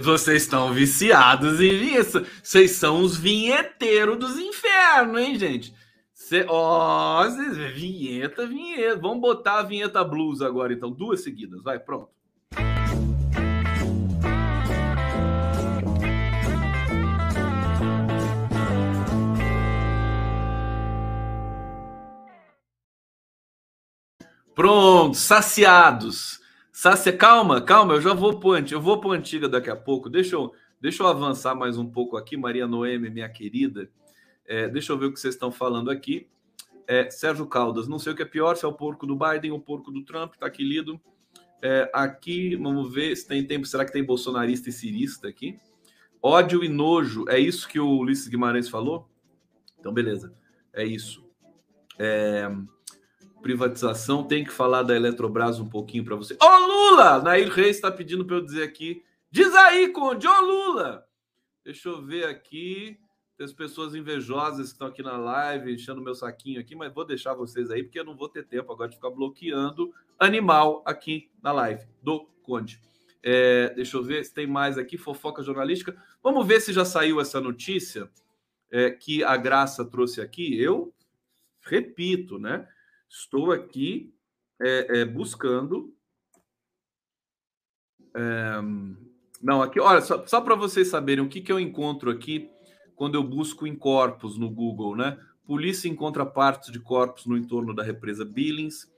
[0.01, 2.25] Vocês estão viciados em vinheta.
[2.41, 5.73] Vocês são os vinheteiros dos infernos, hein, gente?
[6.13, 7.27] Cê, ó,
[7.75, 8.99] vinheta, vinheta.
[8.99, 10.91] Vamos botar a vinheta blues agora, então.
[10.91, 11.61] Duas seguidas.
[11.61, 12.18] Vai, pronto.
[24.60, 26.41] Pronto, saciados.
[26.70, 30.10] Sácia, calma, calma, eu já vou pro eu vou pro antiga daqui a pouco.
[30.10, 30.51] Deixa eu,
[30.82, 33.89] deixa eu avançar mais um pouco aqui, Maria Noemi, minha querida.
[34.45, 36.28] É, deixa eu ver o que vocês estão falando aqui.
[36.86, 39.51] É, Sérgio Caldas, não sei o que é pior, se é o porco do Biden
[39.51, 40.99] ou o porco do Trump, tá aqui lido.
[41.62, 43.66] É, aqui, vamos ver se tem tempo.
[43.66, 45.57] Será que tem bolsonarista e cirista aqui?
[46.22, 49.07] Ódio e nojo, é isso que o Ulisses Guimarães falou?
[49.80, 50.36] Então, beleza,
[50.74, 51.26] é isso.
[51.97, 52.51] É
[53.41, 56.37] privatização, tem que falar da Eletrobras um pouquinho para você.
[56.41, 57.21] Ô Lula!
[57.21, 59.03] Nair Reis está pedindo para eu dizer aqui.
[59.31, 61.05] Diz aí, Conde, ô Lula!
[61.63, 62.99] Deixa eu ver aqui.
[63.37, 67.05] Tem as pessoas invejosas que estão aqui na live, enchendo meu saquinho aqui, mas vou
[67.05, 71.29] deixar vocês aí, porque eu não vou ter tempo agora de ficar bloqueando animal aqui
[71.41, 72.81] na live do Conde.
[73.23, 75.95] É, deixa eu ver se tem mais aqui, fofoca jornalística.
[76.21, 78.09] Vamos ver se já saiu essa notícia
[78.71, 80.59] é, que a Graça trouxe aqui.
[80.61, 80.93] Eu
[81.61, 82.67] repito, né?
[83.10, 84.14] Estou aqui
[84.62, 85.93] é, é, buscando.
[88.16, 88.62] É,
[89.41, 92.49] não, aqui, olha, só, só para vocês saberem o que, que eu encontro aqui
[92.95, 95.18] quando eu busco em corpos no Google, né?
[95.45, 98.91] Polícia encontra partes de corpos no entorno da represa Billings.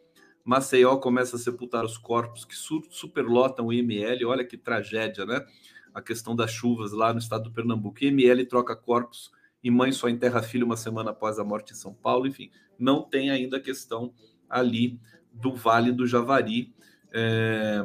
[0.43, 4.25] Maceió começa a sepultar os corpos que superlotam o IML.
[4.25, 5.45] Olha que tragédia, né?
[5.93, 8.03] A questão das chuvas lá no estado do Pernambuco.
[8.03, 9.31] IML troca corpos
[9.63, 12.27] e mãe só enterra filho uma semana após a morte em São Paulo.
[12.27, 12.49] Enfim,
[12.81, 14.13] não tem ainda a questão
[14.49, 14.99] ali
[15.31, 16.73] do Vale do Javari.
[17.13, 17.83] É,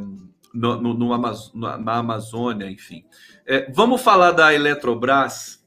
[0.55, 3.05] no, no, no Amaz na Amazônia, enfim.
[3.45, 5.63] É, vamos falar da Eletrobras,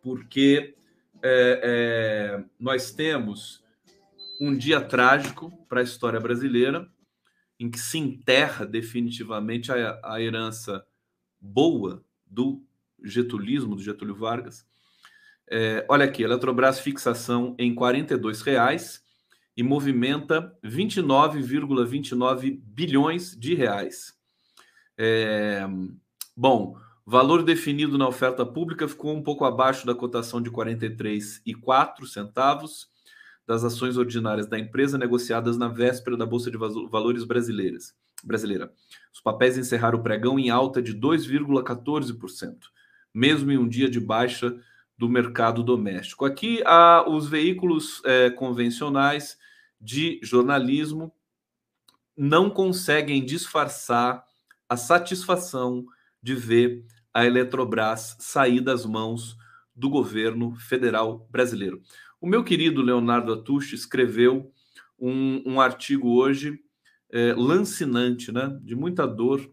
[0.00, 0.76] porque
[1.22, 3.64] é, é nós temos
[4.40, 6.88] um dia trágico para a história brasileira,
[7.58, 10.86] em que se enterra definitivamente a, a herança
[11.40, 12.62] boa do
[13.02, 14.66] getulismo, do Getúlio Vargas,
[15.50, 19.02] é, olha aqui, Eletrobras fixação em R$ reais
[19.56, 24.14] e movimenta 29,29 bilhões de reais.
[24.98, 25.66] É,
[26.36, 32.88] bom, valor definido na oferta pública ficou um pouco abaixo da cotação de 43,04 centavos
[33.46, 37.94] das ações ordinárias da empresa negociadas na véspera da Bolsa de Valores brasileiras,
[38.24, 38.72] brasileira.
[39.12, 42.56] Os papéis encerraram o pregão em alta de 2,14%,
[43.14, 44.56] mesmo em um dia de baixa
[44.98, 46.24] do mercado doméstico.
[46.24, 49.38] Aqui há os veículos é, convencionais
[49.80, 51.12] de jornalismo
[52.16, 54.24] não conseguem disfarçar
[54.68, 55.84] a satisfação
[56.22, 59.36] de ver a Eletrobras sair das mãos
[59.74, 61.82] do governo federal brasileiro.
[62.20, 64.50] O meu querido Leonardo Atush escreveu
[64.98, 66.58] um, um artigo hoje
[67.10, 69.48] é, lancinante, né, de muita dor,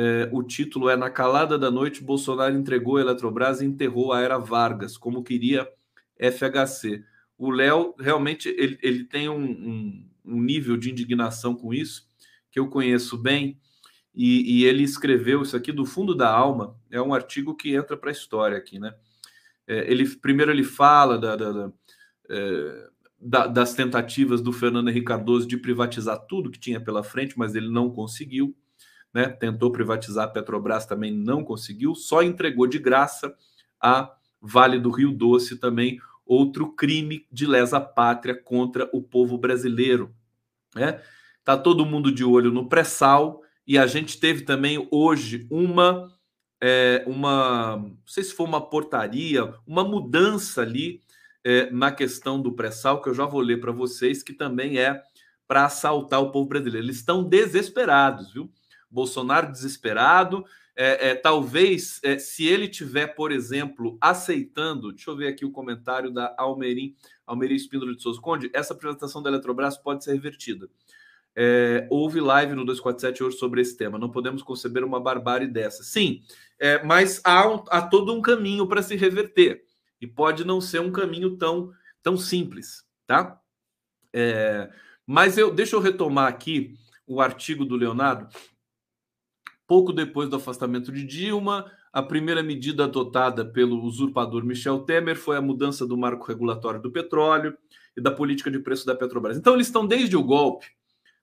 [0.00, 4.20] é, o título é Na calada da noite, Bolsonaro entregou a Eletrobras e enterrou a
[4.20, 5.68] era Vargas, como queria
[6.16, 7.02] FHC.
[7.36, 12.08] O Léo realmente ele, ele tem um, um, um, nível de indignação com isso,
[12.48, 13.58] que eu conheço bem,
[14.14, 16.76] e, e, ele escreveu isso aqui do fundo da alma.
[16.92, 18.94] É um artigo que entra para a história aqui, né?
[19.66, 21.72] É, ele primeiro ele fala da, da, da,
[22.30, 22.88] é,
[23.20, 27.68] das tentativas do Fernando Henrique Cardoso de privatizar tudo que tinha pela frente, mas ele
[27.68, 28.56] não conseguiu
[29.12, 29.28] né?
[29.28, 33.34] Tentou privatizar a Petrobras, também não conseguiu, só entregou de graça
[33.80, 40.14] a Vale do Rio Doce também, outro crime de lesa pátria contra o povo brasileiro,
[40.74, 41.00] né?
[41.44, 46.12] Tá todo mundo de olho no pré-sal e a gente teve também hoje uma
[46.60, 51.00] é, uma, não sei se foi uma portaria, uma mudança ali
[51.44, 55.00] é, na questão do pré-sal, que eu já vou ler para vocês, que também é
[55.46, 56.86] para assaltar o povo brasileiro.
[56.86, 58.50] Eles estão desesperados, viu?
[58.90, 60.44] Bolsonaro desesperado.
[60.80, 65.50] É, é, talvez, é, se ele tiver, por exemplo, aceitando, deixa eu ver aqui o
[65.50, 66.94] comentário da Almerim,
[67.26, 70.68] Almerim Espíndola de Souza Conde, essa privatização da Eletrobras pode ser revertida.
[71.34, 73.98] É, houve live no 247 hoje sobre esse tema.
[73.98, 75.82] Não podemos conceber uma barbárie dessa.
[75.82, 76.22] Sim,
[76.58, 79.64] é, mas há, um, há todo um caminho para se reverter.
[80.00, 81.72] e pode não ser um caminho tão,
[82.02, 83.40] tão simples, tá?
[84.12, 84.70] É,
[85.04, 86.74] mas eu deixa eu retomar aqui
[87.06, 88.28] o artigo do Leonardo.
[89.68, 95.36] Pouco depois do afastamento de Dilma, a primeira medida adotada pelo usurpador Michel Temer foi
[95.36, 97.54] a mudança do marco regulatório do petróleo
[97.94, 99.36] e da política de preço da Petrobras.
[99.36, 100.68] Então, eles estão desde o golpe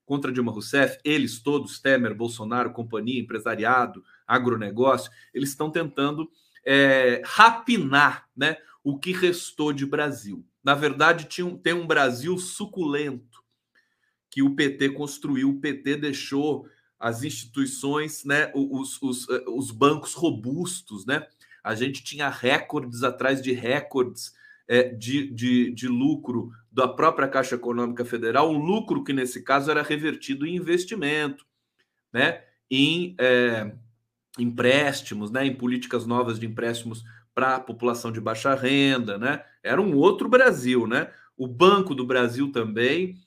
[0.05, 6.29] contra Dilma Rousseff, eles todos, Temer, Bolsonaro, companhia, empresariado, agronegócio, eles estão tentando
[6.63, 10.45] é, rapinar né, o que restou de Brasil.
[10.63, 13.43] Na verdade, tinha um, tem um Brasil suculento
[14.29, 16.67] que o PT construiu, o PT deixou
[16.99, 21.27] as instituições, né, os, os, eh, os bancos robustos, né?
[21.63, 24.33] A gente tinha recordes atrás de recordes
[24.67, 29.69] é, de, de, de lucro da própria Caixa Econômica Federal, um lucro que nesse caso
[29.71, 31.45] era revertido em investimento,
[32.11, 32.43] né?
[32.69, 33.73] Em é,
[34.39, 35.45] empréstimos, né?
[35.45, 39.43] Em políticas novas de empréstimos para a população de baixa renda, né?
[39.63, 41.11] Era um outro Brasil, né?
[41.37, 43.17] O Banco do Brasil também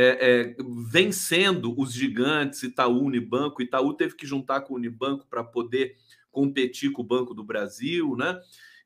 [0.00, 3.60] é, é, vencendo os gigantes Itaú, Unibanco.
[3.60, 5.96] Itaú teve que juntar com o Unibanco para poder
[6.30, 8.38] competir com o Banco do Brasil, né?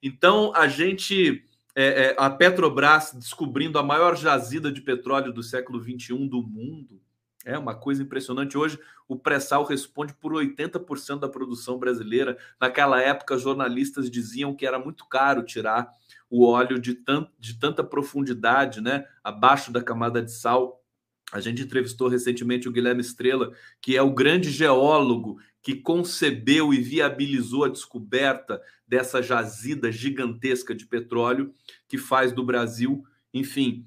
[0.02, 1.44] Então a gente,
[1.76, 6.98] é, é a Petrobras descobrindo a maior jazida de petróleo do século 21 do mundo,
[7.44, 8.56] é uma coisa impressionante.
[8.56, 12.38] Hoje, o pré-sal responde por 80% da produção brasileira.
[12.58, 15.90] Naquela época, jornalistas diziam que era muito caro tirar
[16.30, 16.98] o óleo de,
[17.38, 19.04] de tanta profundidade, né?
[19.22, 20.82] Abaixo da camada de sal.
[21.33, 26.78] A gente entrevistou recentemente o Guilherme Estrela, que é o grande geólogo que concebeu e
[26.78, 31.55] viabilizou a descoberta dessa jazida gigantesca de petróleo
[31.89, 33.03] que faz do Brasil,
[33.33, 33.87] enfim,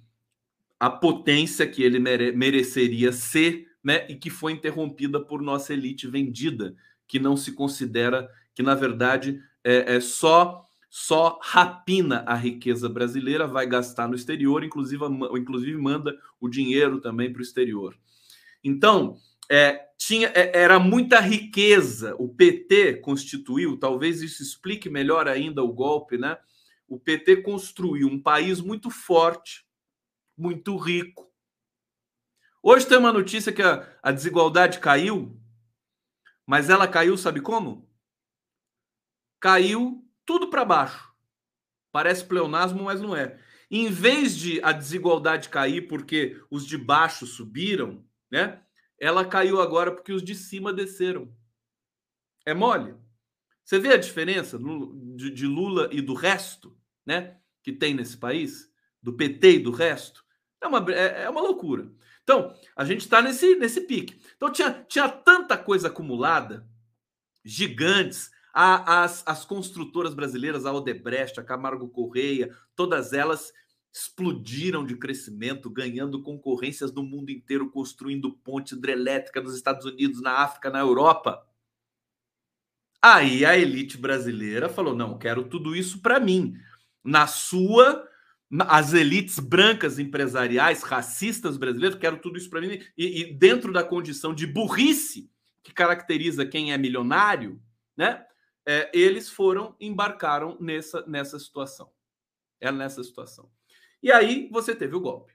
[0.80, 6.08] a potência que ele mere mereceria ser, né, e que foi interrompida por nossa elite
[6.08, 6.76] vendida,
[7.08, 13.47] que não se considera que na verdade é, é só só rapina a riqueza brasileira,
[13.47, 15.03] vai gastar no exterior, inclusive,
[15.38, 17.97] inclusive manda o dinheiro também para o exterior.
[18.63, 19.17] Então,
[19.49, 22.15] é, tinha, é, era muita riqueza.
[22.17, 26.38] O PT constituiu, talvez isso explique melhor ainda o golpe, né?
[26.88, 29.65] O PT construiu um país muito forte,
[30.38, 31.31] muito rico.
[32.61, 35.39] Hoje tem uma notícia que a, a desigualdade caiu,
[36.45, 37.89] mas ela caiu, sabe como?
[39.39, 41.13] Caiu tudo para baixo.
[41.91, 43.39] Parece pleonasmo, mas não é.
[43.69, 48.61] Em vez de a desigualdade cair porque os de baixo subiram, né?
[48.99, 51.34] Ela caiu agora porque os de cima desceram.
[52.45, 52.95] É mole.
[53.63, 57.38] Você vê a diferença de Lula e do resto, né?
[57.63, 58.71] Que tem nesse país,
[59.01, 60.23] do PT e do resto?
[60.61, 61.91] É uma, é, é uma loucura.
[62.23, 64.19] Então, a gente está nesse, nesse pique.
[64.36, 66.67] Então, tinha, tinha tanta coisa acumulada,
[67.43, 73.51] gigantes, a, as, as construtoras brasileiras, a Odebrecht, a Camargo Correia, todas elas
[73.93, 80.39] explodiram de crescimento, ganhando concorrências no mundo inteiro, construindo ponte hidrelétrica nos Estados Unidos, na
[80.39, 81.45] África, na Europa.
[83.01, 86.56] Aí a elite brasileira falou: não, quero tudo isso para mim.
[87.03, 88.08] Na sua,
[88.62, 92.80] as elites brancas empresariais, racistas brasileiras, quero tudo isso para mim.
[92.97, 95.30] E, e, dentro da condição de burrice
[95.62, 97.62] que caracteriza quem é milionário,
[97.97, 98.26] né?
[98.66, 101.91] É, eles foram, embarcaram nessa, nessa situação.
[102.59, 103.51] É nessa situação.
[104.01, 105.34] E aí você teve o golpe,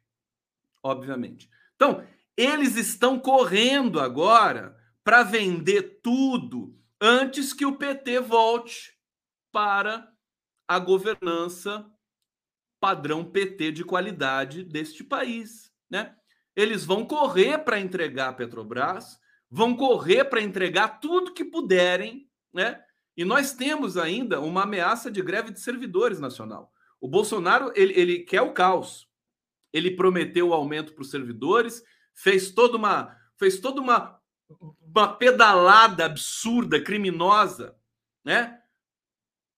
[0.83, 1.49] obviamente.
[1.76, 2.05] Então,
[2.37, 8.97] eles estão correndo agora para vender tudo antes que o PT volte
[9.53, 10.11] para
[10.68, 11.91] a governança
[12.81, 16.16] padrão PT de qualidade deste país, né?
[16.57, 19.18] Eles vão correr para entregar a Petrobras,
[19.51, 22.83] vão correr para entregar tudo que puderem, né?
[23.17, 26.73] E nós temos ainda uma ameaça de greve de servidores nacional.
[27.01, 29.09] O Bolsonaro ele, ele quer o caos.
[29.73, 31.83] Ele prometeu o aumento para os servidores,
[32.15, 34.21] fez toda uma fez toda uma,
[34.81, 37.75] uma pedalada absurda, criminosa,
[38.23, 38.63] né?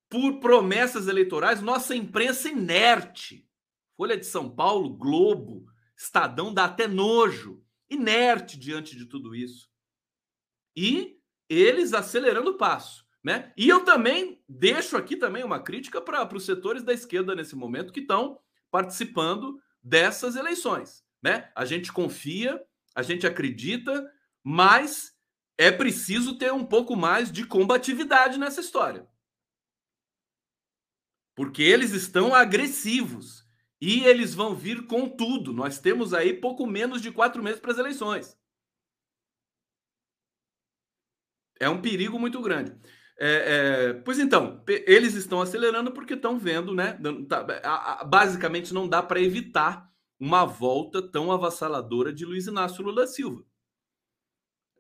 [0.09, 3.49] Por promessas eleitorais, nossa imprensa inerte.
[3.97, 9.69] Folha de São Paulo, Globo, Estadão dá até nojo, inerte diante de tudo isso.
[10.77, 13.02] E eles acelerando o passo.
[13.23, 13.53] Né?
[13.57, 17.93] E eu também deixo aqui também uma crítica para os setores da esquerda nesse momento
[17.93, 21.05] que estão participando dessas eleições.
[21.23, 21.51] Né?
[21.55, 22.61] A gente confia,
[22.95, 24.11] a gente acredita,
[24.43, 25.17] mas
[25.57, 29.07] é preciso ter um pouco mais de combatividade nessa história.
[31.37, 33.47] Porque eles estão agressivos
[33.81, 35.53] e eles vão vir com tudo.
[35.53, 38.37] Nós temos aí pouco menos de quatro meses para as eleições.
[41.59, 42.77] É um perigo muito grande.
[43.25, 46.99] É, é, pois então, eles estão acelerando porque estão vendo, né?
[47.29, 53.45] Tá, basicamente, não dá para evitar uma volta tão avassaladora de Luiz Inácio Lula Silva.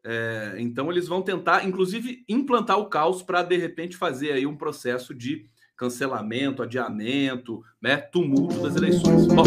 [0.04, 4.56] É, então, eles vão tentar, inclusive, implantar o caos para, de repente, fazer aí um
[4.56, 7.96] processo de cancelamento, adiamento, né?
[7.96, 9.28] Tumulto das eleições.
[9.28, 9.44] Bom,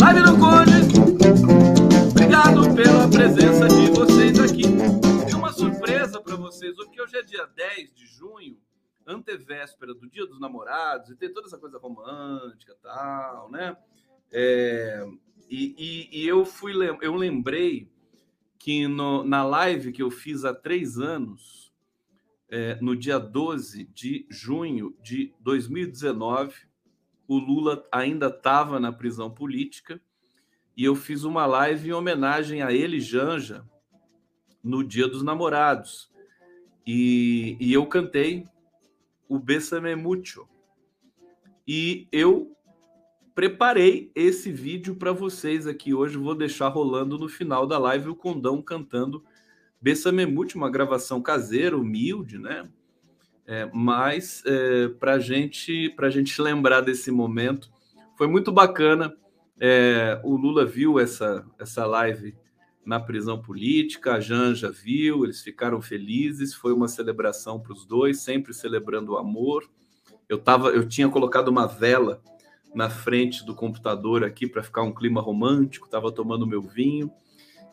[0.00, 2.10] live no Conde!
[2.10, 4.64] Obrigado pela presença de vocês aqui
[5.56, 5.95] surpresa
[6.46, 8.58] vocês, porque hoje é dia 10 de junho,
[9.06, 13.76] antevéspera do Dia dos Namorados, e tem toda essa coisa romântica tal, né?
[14.30, 15.06] É,
[15.48, 17.88] e, e, e, eu fui eu lembrei
[18.58, 21.72] que no, na live que eu fiz há três anos,
[22.48, 26.54] é, no dia 12 de junho de 2019,
[27.28, 30.00] o Lula ainda estava na prisão política
[30.76, 33.64] e eu fiz uma live em homenagem a ele, Janja,
[34.62, 36.10] no Dia dos Namorados.
[36.86, 38.44] E, e eu cantei
[39.28, 40.46] o Bessame Mucho.
[41.66, 42.56] E eu
[43.34, 46.16] preparei esse vídeo para vocês aqui hoje.
[46.16, 49.24] Vou deixar rolando no final da live o Condão cantando
[49.80, 52.68] Bessame Mucho, uma gravação caseira, humilde, né?
[53.46, 57.70] É, mas é, para gente, a gente lembrar desse momento,
[58.16, 59.14] foi muito bacana.
[59.58, 62.34] É, o Lula viu essa, essa live
[62.86, 64.14] na prisão política.
[64.14, 66.54] A Janja viu, eles ficaram felizes.
[66.54, 69.68] Foi uma celebração para os dois, sempre celebrando o amor.
[70.28, 72.22] Eu tava, eu tinha colocado uma vela
[72.72, 75.86] na frente do computador aqui para ficar um clima romântico.
[75.86, 77.10] Estava tomando meu vinho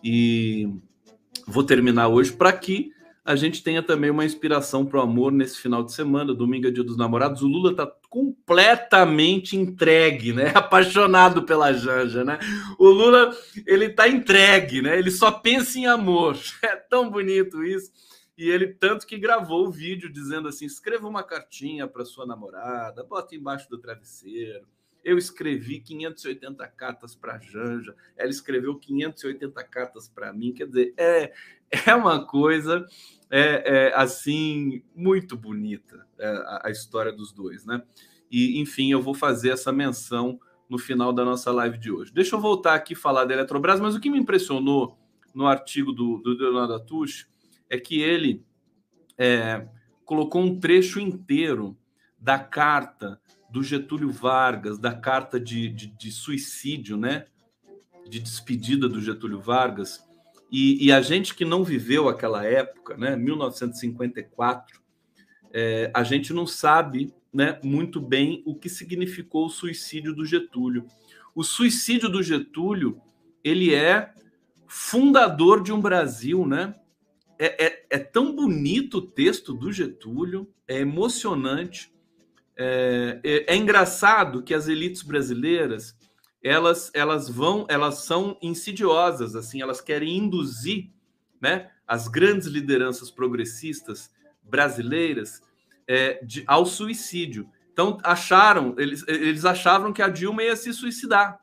[0.03, 0.67] e
[1.47, 2.91] vou terminar hoje para que
[3.25, 6.33] a gente tenha também uma inspiração para o amor nesse final de semana.
[6.33, 7.41] Domingo é dia dos namorados.
[7.41, 10.51] O Lula está completamente entregue, né?
[10.55, 12.37] Apaixonado pela Janja, né?
[12.77, 13.33] O Lula,
[13.65, 14.99] ele tá entregue, né?
[14.99, 16.37] Ele só pensa em amor.
[16.63, 17.91] É tão bonito isso.
[18.37, 23.03] E ele tanto que gravou o vídeo dizendo assim: escreva uma cartinha para sua namorada,
[23.03, 24.65] bota embaixo do travesseiro.
[25.03, 30.53] Eu escrevi 580 cartas para Janja, ela escreveu 580 cartas para mim.
[30.53, 31.33] Quer dizer, é,
[31.85, 32.85] é uma coisa
[33.29, 37.81] é, é assim muito bonita é, a, a, história dos dois, né?
[38.31, 40.39] E enfim, eu vou fazer essa menção
[40.69, 42.13] no final da nossa live de hoje.
[42.13, 44.97] Deixa eu voltar aqui falar da Eletrobras, mas o que me impressionou
[45.33, 47.27] no artigo do, do Leonardo Atush
[47.69, 48.45] é que ele
[49.17, 49.67] é,
[50.05, 51.77] colocou um trecho inteiro
[52.19, 53.19] da carta
[53.53, 57.27] do Getúlio Vargas, da carta de, de, de suicídio, né?
[58.09, 60.03] De despedida do Getúlio Vargas.
[60.51, 63.15] E, e, a gente que não viveu aquela época, né?
[63.15, 64.81] 1954,
[65.53, 70.87] é, a gente não sabe né, muito bem o que significou o suicídio do Getúlio.
[71.35, 72.99] O suicídio do Getúlio,
[73.43, 74.15] ele é
[74.65, 76.73] fundador de um Brasil, né?
[77.37, 81.92] É, é, é tão bonito o texto do Getúlio, é emocionante,
[82.55, 85.97] é, é, é, engraçado que as elites brasileiras
[86.43, 90.91] elas elas vão elas são insidiosas assim elas querem induzir
[91.41, 94.11] né as grandes lideranças progressistas
[94.43, 95.41] brasileiras
[95.87, 97.49] é, de, ao suicídio.
[97.71, 101.39] Então acharam eles, eles achavam que a Dilma ia se suicidar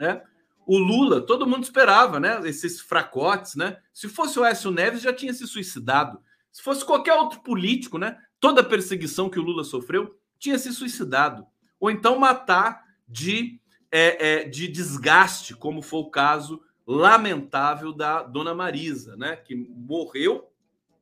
[0.00, 0.22] né?
[0.66, 3.76] O Lula todo mundo esperava né esses fracotes né?
[3.94, 6.20] Se fosse o Écio Neves já tinha se suicidado.
[6.50, 10.72] Se fosse qualquer outro político né toda a perseguição que o Lula sofreu, tinha se
[10.72, 11.46] suicidado.
[11.80, 13.60] Ou então matar de,
[13.90, 19.36] é, é, de desgaste, como foi o caso lamentável da dona Marisa, né?
[19.36, 20.50] Que morreu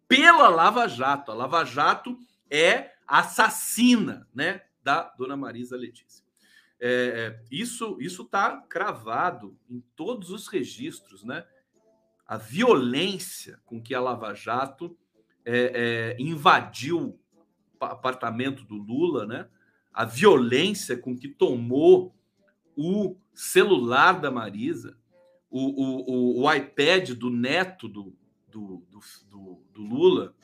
[0.08, 1.30] pela Lava Jato.
[1.30, 2.18] A Lava Jato
[2.50, 4.62] é assassina, né?
[4.82, 6.24] Da dona Marisa Letícia.
[6.78, 6.88] É,
[7.40, 11.46] é isso isso está cravado em todos os registros, né?
[12.26, 14.96] A violência com que a Lava Jato
[15.44, 17.18] é, é invadiu
[17.80, 19.48] apartamento do Lula, né?
[19.92, 22.14] A violência com que tomou
[22.76, 24.96] o celular da Marisa,
[25.50, 28.14] o, o, o, o iPad do neto do,
[28.48, 30.34] do, do, do, Lula,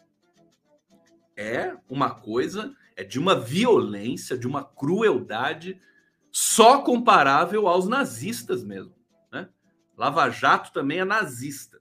[1.37, 5.81] é uma coisa, é de uma violência, de uma crueldade
[6.31, 8.95] só comparável aos nazistas mesmo.
[9.31, 9.49] Né?
[9.97, 11.81] Lava Jato também é nazista.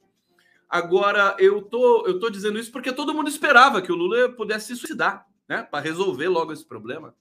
[0.70, 4.68] Agora, eu tô, eu tô dizendo isso porque todo mundo esperava que o Lula pudesse
[4.68, 5.64] se suicidar né?
[5.64, 7.14] Para resolver logo esse problema,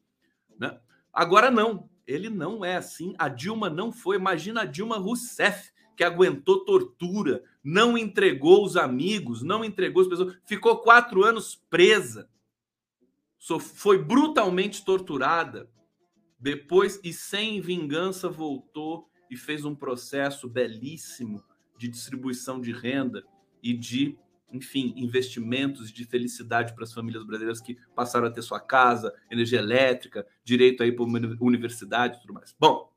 [0.56, 0.78] né?
[1.12, 3.12] Agora não, ele não é assim.
[3.18, 4.14] A Dilma não foi.
[4.14, 10.38] Imagina a Dilma Rousseff que aguentou tortura, não entregou os amigos, não entregou as pessoas,
[10.46, 12.30] ficou quatro anos presa,
[13.58, 15.68] foi brutalmente torturada.
[16.38, 21.42] Depois e sem vingança voltou e fez um processo belíssimo
[21.76, 23.24] de distribuição de renda
[23.60, 24.16] e de
[24.52, 29.58] enfim, investimentos de felicidade para as famílias brasileiras que passaram a ter sua casa, energia
[29.58, 32.54] elétrica, direito aí para uma universidade e tudo mais.
[32.58, 32.90] Bom,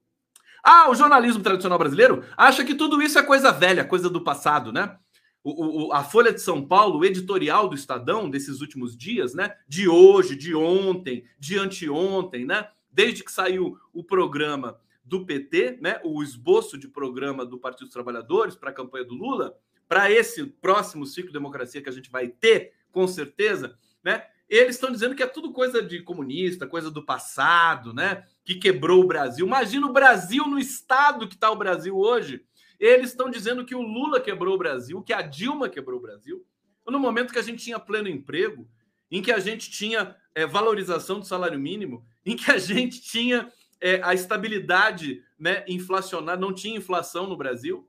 [0.64, 4.72] ah, o jornalismo tradicional brasileiro acha que tudo isso é coisa velha, coisa do passado,
[4.72, 4.98] né?
[5.44, 9.54] O, o, a Folha de São Paulo, o editorial do Estadão desses últimos dias, né?
[9.68, 12.70] De hoje, de ontem, de anteontem, né?
[12.90, 16.00] Desde que saiu o programa do PT, né?
[16.06, 19.58] O esboço de programa do Partido dos Trabalhadores para a campanha do Lula,
[19.88, 24.26] para esse próximo ciclo de democracia que a gente vai ter, com certeza, né?
[24.50, 28.24] Eles estão dizendo que é tudo coisa de comunista, coisa do passado, né?
[28.44, 29.46] Que quebrou o Brasil.
[29.48, 32.44] Imagina o Brasil no estado que está o Brasil hoje.
[32.80, 36.46] Eles estão dizendo que o Lula quebrou o Brasil, que a Dilma quebrou o Brasil.
[36.86, 38.68] No momento que a gente tinha pleno emprego,
[39.10, 43.52] em que a gente tinha é, valorização do salário mínimo, em que a gente tinha
[43.80, 47.88] é, a estabilidade né, inflacionária, não tinha inflação no Brasil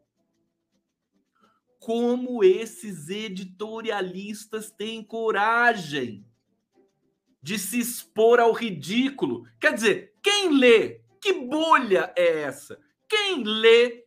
[1.84, 6.24] como esses editorialistas têm coragem
[7.42, 9.46] de se expor ao ridículo.
[9.60, 11.02] Quer dizer, quem lê?
[11.20, 12.80] Que bolha é essa?
[13.06, 14.06] Quem lê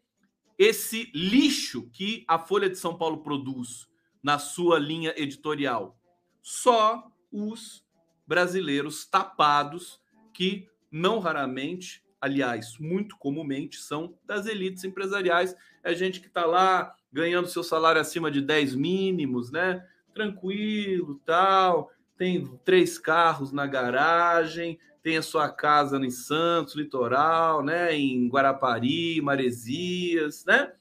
[0.58, 3.88] esse lixo que a Folha de São Paulo produz
[4.24, 6.00] na sua linha editorial?
[6.42, 7.86] Só os
[8.26, 10.02] brasileiros tapados
[10.34, 15.56] que não raramente, aliás, muito comumente, são das elites empresariais.
[15.84, 19.84] É gente que está lá ganhando seu salário acima de 10 mínimos, né?
[20.14, 21.92] Tranquilo, tal.
[22.16, 27.96] Tem três carros na garagem, tem a sua casa em Santos, litoral, né?
[27.96, 30.72] Em Guarapari, Maresias, né?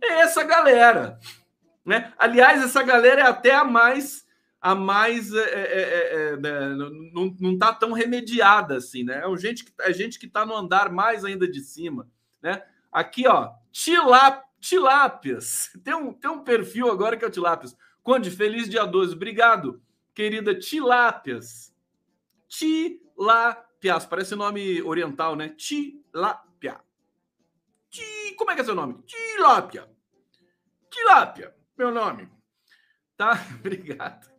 [0.00, 1.18] É essa galera,
[1.84, 2.12] né?
[2.16, 4.24] Aliás, essa galera é até a mais
[4.62, 6.68] a mais é, é, é, é né?
[7.12, 9.22] não, não tá tão remediada assim, né?
[9.24, 12.06] É gente que é gente que tá no andar mais ainda de cima,
[12.40, 12.62] né?
[12.92, 15.70] Aqui, ó, Tilap Tilápias.
[15.82, 17.76] Tem um, tem um perfil agora que é o Tilápias.
[18.02, 19.14] Conde, feliz dia 12.
[19.14, 19.82] Obrigado,
[20.14, 21.74] querida Tilápias.
[22.48, 24.06] Tilápias.
[24.06, 25.48] Parece nome oriental, né?
[25.50, 26.80] Tilápia.
[27.88, 28.34] Ti...
[28.36, 29.02] Como é que é seu nome?
[29.06, 29.88] Tilápia.
[30.90, 32.28] Tilápia, meu nome.
[33.16, 33.32] Tá?
[33.58, 34.30] Obrigado.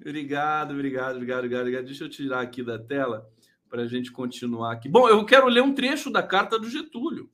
[0.00, 1.84] Obrigado, obrigado, obrigado, obrigado.
[1.86, 3.26] Deixa eu tirar aqui da tela
[3.68, 4.88] para a gente continuar aqui.
[4.88, 7.30] Bom, eu quero ler um trecho da carta do Getúlio.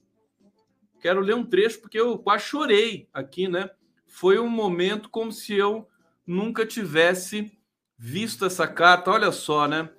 [1.02, 3.68] Quero ler um trecho porque eu quase chorei aqui, né?
[4.06, 5.88] Foi um momento como se eu
[6.24, 7.58] nunca tivesse
[7.98, 9.10] visto essa carta.
[9.10, 9.90] Olha só, né?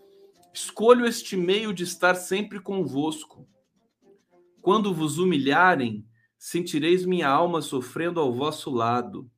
[0.53, 3.45] Escolho este meio de estar sempre convosco.
[4.61, 9.29] Quando vos humilharem, sentireis minha alma sofrendo ao vosso lado.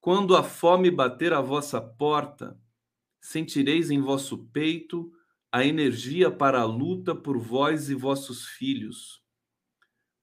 [0.00, 2.56] Quando a fome bater à vossa porta,
[3.20, 5.10] sentireis em vosso peito
[5.50, 9.19] a energia para a luta por vós e vossos filhos.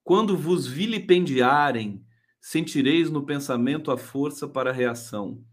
[0.08, 2.01] Quando vos vilipendiarem,
[2.39, 5.43] sentireis no pensamento a força para a reação.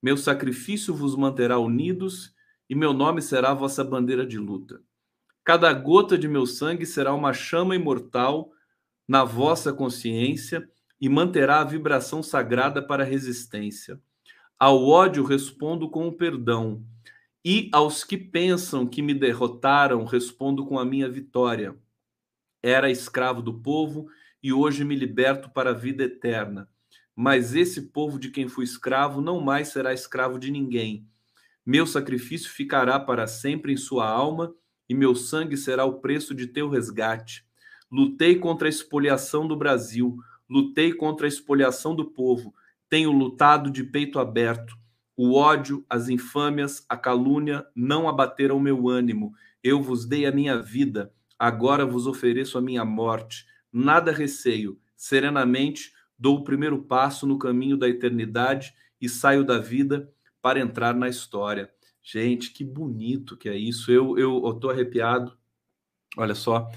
[0.00, 2.32] Meu sacrifício vos manterá unidos
[2.70, 4.80] e meu nome será vossa bandeira de luta.
[5.42, 8.52] Cada gota de meu sangue será uma chama imortal
[9.08, 14.00] na vossa consciência e manterá a vibração sagrada para a resistência.
[14.56, 16.80] Ao ódio respondo com o perdão,
[17.44, 21.76] e aos que pensam que me derrotaram respondo com a minha vitória
[22.62, 24.08] era escravo do povo
[24.42, 26.68] e hoje me liberto para a vida eterna.
[27.14, 31.06] Mas esse povo de quem fui escravo não mais será escravo de ninguém.
[31.64, 34.54] Meu sacrifício ficará para sempre em sua alma
[34.88, 37.44] e meu sangue será o preço de teu resgate.
[37.90, 40.16] Lutei contra a expoliação do Brasil,
[40.48, 42.54] lutei contra a expoliação do povo,
[42.88, 44.76] tenho lutado de peito aberto.
[45.16, 49.32] O ódio, as infâmias, a calúnia não abateram meu ânimo.
[49.62, 53.46] Eu vos dei a minha vida Agora vos ofereço a minha morte.
[53.72, 54.80] Nada receio.
[54.96, 60.10] Serenamente dou o primeiro passo no caminho da eternidade e saio da vida
[60.40, 61.70] para entrar na história.
[62.02, 63.90] Gente, que bonito que é isso.
[63.90, 65.36] Eu, eu, eu tô arrepiado.
[66.16, 66.70] Olha só.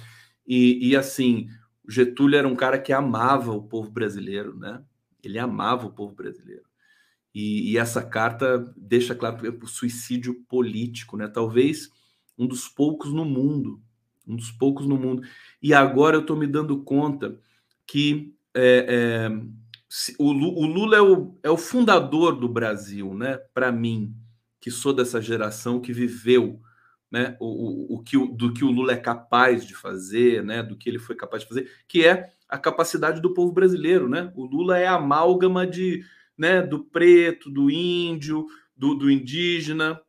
[0.45, 1.47] E, e assim,
[1.87, 4.83] Getúlio era um cara que amava o povo brasileiro, né?
[5.23, 6.63] Ele amava o povo brasileiro.
[7.33, 11.27] E, e essa carta deixa claro que é o suicídio político, né?
[11.27, 11.89] Talvez
[12.37, 13.81] um dos poucos no mundo
[14.29, 15.23] um dos poucos no mundo.
[15.61, 17.37] E agora eu estou me dando conta
[17.85, 19.29] que é, é,
[20.17, 23.37] o, o, Lula é o, é o fundador do Brasil, né?
[23.53, 24.13] Para mim,
[24.61, 26.61] que sou dessa geração que viveu
[27.11, 30.75] né, o, o, o que, do que o Lula é capaz de fazer, né, do
[30.75, 34.07] que ele foi capaz de fazer, que é a capacidade do povo brasileiro.
[34.07, 34.31] Né?
[34.35, 36.03] O Lula é a amálgama de,
[36.37, 39.99] né, do preto, do índio, do, do indígena,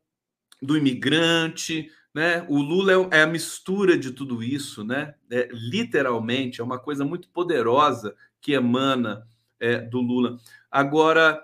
[0.60, 2.44] do imigrante, né?
[2.48, 5.14] O Lula é, é a mistura de tudo isso, né?
[5.30, 9.26] É, literalmente, é uma coisa muito poderosa que emana
[9.58, 10.38] é, do Lula.
[10.70, 11.42] Agora,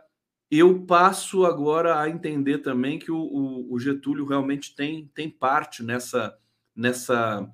[0.51, 5.83] eu passo agora a entender também que o, o, o, Getúlio realmente tem, tem parte
[5.83, 6.37] nessa,
[6.75, 7.49] nessa,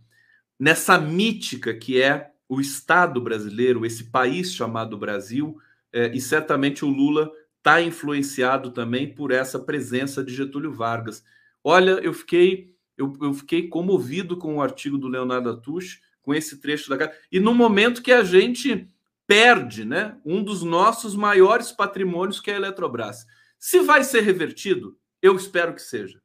[0.59, 5.59] nessa mítica que é o Estado brasileiro, esse país chamado Brasil,
[5.93, 11.25] é, e certamente o Lula está influenciado também por essa presença de Getúlio Vargas.
[11.65, 16.61] Olha, eu fiquei eu, eu fiquei comovido com o artigo do Leonardo Atush, com esse
[16.61, 18.87] trecho da carta, e no momento que a gente
[19.27, 23.27] perde né, um dos nossos maiores patrimônios, que é a Eletrobras.
[23.59, 26.21] Se vai ser revertido, eu espero que seja.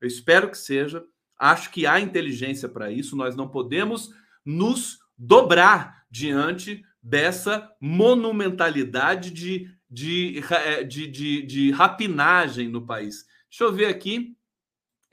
[0.00, 1.04] Eu espero que seja.
[1.38, 3.16] Acho que há inteligência para isso.
[3.16, 4.10] Nós não podemos
[4.44, 13.24] nos dobrar diante dessa monumentalidade de, de, eh, de, de, de rapinagem no país.
[13.48, 14.36] Deixa eu ver aqui.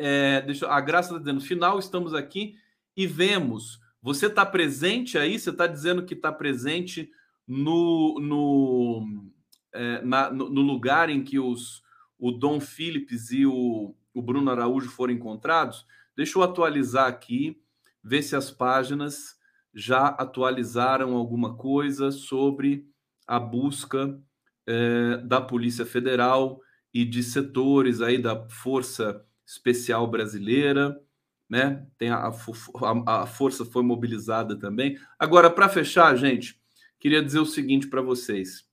[0.02, 2.56] É, deixa, a Graça está dizendo: final, estamos aqui
[2.95, 3.82] e vemos.
[4.02, 5.38] Você está presente aí?
[5.38, 7.12] Você está dizendo que está presente
[7.45, 9.30] no, no,
[9.74, 11.84] é, na, no, no, lugar em que os,
[12.18, 15.86] o Dom Phillips e o, o Bruno Araújo foram encontrados.
[16.16, 17.62] Deixa eu atualizar aqui,
[18.02, 19.38] ver se as páginas
[19.74, 22.88] já atualizaram alguma coisa sobre
[23.28, 24.18] a busca
[24.66, 26.62] é, da Polícia Federal
[26.93, 31.02] e de setores aí da Força Especial Brasileira,
[31.50, 31.88] né?
[31.97, 35.00] Tem a, a, a força foi mobilizada também.
[35.18, 36.62] Agora, para fechar, gente,
[37.00, 38.64] queria dizer o seguinte para vocês.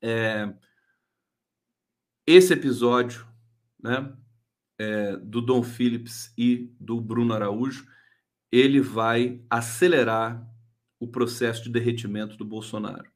[0.00, 0.54] É,
[2.24, 3.26] esse episódio
[3.82, 4.12] né,
[4.78, 7.88] é, do Dom Phillips e do Bruno Araújo,
[8.52, 10.48] ele vai acelerar
[11.00, 13.10] o processo de derretimento do Bolsonaro.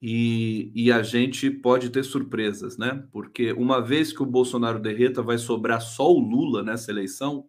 [0.00, 3.02] E, e, a gente pode ter surpresas, né?
[3.10, 7.48] Porque uma vez que o Bolsonaro derreta, vai sobrar só o Lula nessa eleição.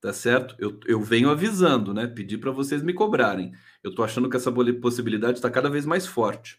[0.00, 0.54] Tá certo?
[0.58, 2.06] Eu, eu venho avisando, né?
[2.06, 3.52] Pedir para vocês me cobrarem.
[3.82, 6.58] Eu estou achando que essa possibilidade está cada vez mais forte.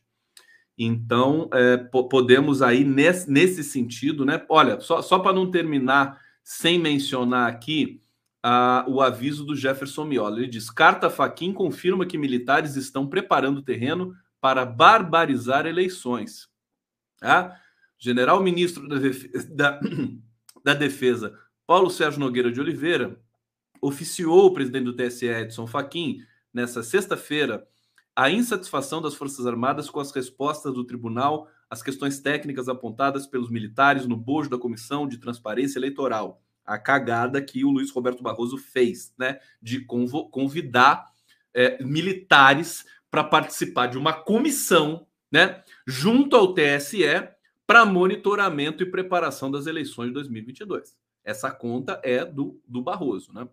[0.78, 4.46] Então, é, podemos aí, nesse, nesse, sentido, né?
[4.48, 8.02] Olha, só, só para não terminar sem mencionar aqui
[8.44, 10.38] a, o aviso do Jefferson Miola.
[10.38, 16.48] Ele diz: Carta Faquim confirma que militares estão preparando o terreno para barbarizar eleições.
[17.20, 17.60] Tá?
[17.98, 18.98] General Ministro da,
[19.50, 19.80] da,
[20.64, 21.38] da Defesa,
[21.68, 23.20] Paulo Sérgio Nogueira de Oliveira,
[23.82, 26.20] oficiou o presidente do TSE, Edson Fachin,
[26.54, 27.68] nessa sexta-feira,
[28.16, 33.50] a insatisfação das Forças Armadas com as respostas do tribunal às questões técnicas apontadas pelos
[33.50, 36.42] militares no bojo da Comissão de Transparência Eleitoral.
[36.70, 39.84] A cagada que o Luiz Roberto Barroso fez, né, de
[40.32, 41.12] convidar
[41.52, 47.04] é, militares para participar de uma comissão, né, junto ao TSE,
[47.66, 50.96] para monitoramento e preparação das eleições de 2022.
[51.24, 53.48] Essa conta é do, do Barroso, né?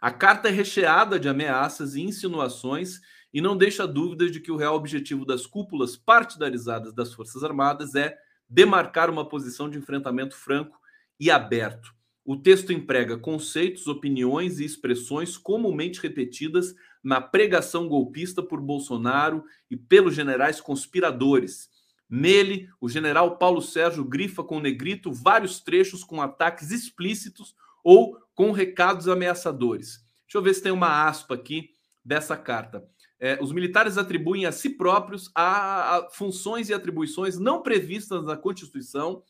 [0.00, 3.00] A carta é recheada de ameaças e insinuações
[3.32, 7.94] e não deixa dúvidas de que o real objetivo das cúpulas partidarizadas das Forças Armadas
[7.94, 8.16] é
[8.48, 10.78] demarcar uma posição de enfrentamento franco
[11.18, 11.93] e aberto.
[12.24, 19.76] O texto emprega conceitos, opiniões e expressões comumente repetidas na pregação golpista por Bolsonaro e
[19.76, 21.68] pelos generais conspiradores.
[22.08, 28.52] Nele, o general Paulo Sérgio grifa com negrito vários trechos com ataques explícitos ou com
[28.52, 30.02] recados ameaçadores.
[30.26, 31.70] Deixa eu ver se tem uma aspa aqui
[32.02, 32.88] dessa carta.
[33.20, 38.36] É, os militares atribuem a si próprios a, a funções e atribuições não previstas na
[38.36, 39.22] Constituição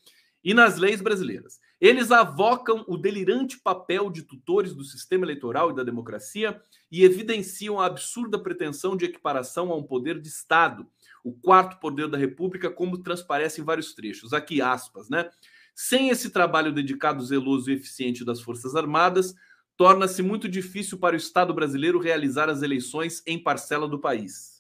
[0.43, 1.59] e nas leis brasileiras.
[1.81, 6.61] Eles avocam o delirante papel de tutores do sistema eleitoral e da democracia
[6.91, 10.87] e evidenciam a absurda pretensão de equiparação a um poder de Estado,
[11.23, 14.33] o quarto poder da República, como transparece em vários trechos.
[14.33, 15.29] Aqui, aspas, né?
[15.75, 19.35] Sem esse trabalho dedicado, zeloso e eficiente das Forças Armadas,
[19.77, 24.54] torna-se muito difícil para o Estado brasileiro realizar as eleições em parcela do país.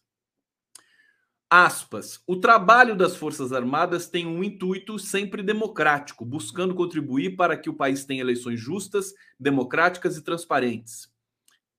[1.56, 2.20] Aspas.
[2.26, 7.76] O trabalho das Forças Armadas tem um intuito sempre democrático, buscando contribuir para que o
[7.76, 11.08] país tenha eleições justas, democráticas e transparentes.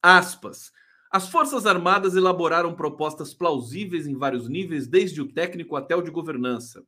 [0.02, 0.72] Aspas.
[1.12, 6.10] As Forças Armadas elaboraram propostas plausíveis em vários níveis, desde o técnico até o de
[6.10, 6.82] governança.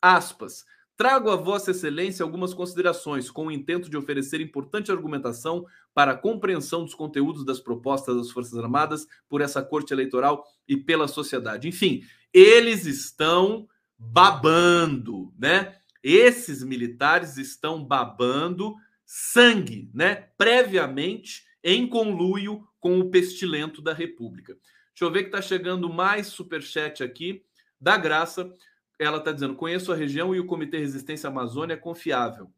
[0.00, 0.64] Aspas.
[0.96, 6.16] Trago a Vossa Excelência algumas considerações com o intento de oferecer importante argumentação para a
[6.16, 11.66] compreensão dos conteúdos das propostas das Forças Armadas por essa Corte Eleitoral e pela sociedade.
[11.66, 13.68] Enfim, eles estão
[13.98, 15.76] babando, né?
[16.02, 18.74] Esses militares estão babando
[19.04, 20.28] sangue, né?
[20.38, 24.54] Previamente em conluio com o pestilento da República.
[24.54, 27.42] Deixa eu ver que está chegando mais superchat aqui
[27.80, 28.54] da Graça
[29.00, 32.52] ela está dizendo: conheço a região e o Comitê Resistência Amazônia é confiável.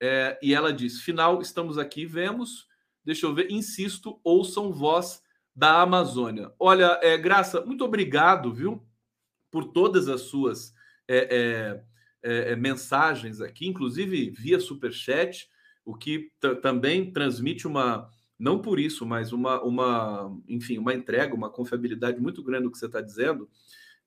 [0.00, 2.66] É, e ela diz: final, estamos aqui, vemos.
[3.04, 5.22] Deixa eu ver, insisto, ouçam voz
[5.54, 6.52] da Amazônia.
[6.58, 8.84] Olha, é, Graça, muito obrigado, viu,
[9.50, 10.72] por todas as suas
[11.08, 11.82] é,
[12.22, 15.48] é, é mensagens aqui, inclusive via superchat,
[15.84, 16.30] o que
[16.62, 22.42] também transmite uma, não por isso, mas uma, uma, enfim, uma entrega, uma confiabilidade muito
[22.42, 23.48] grande no que você está dizendo.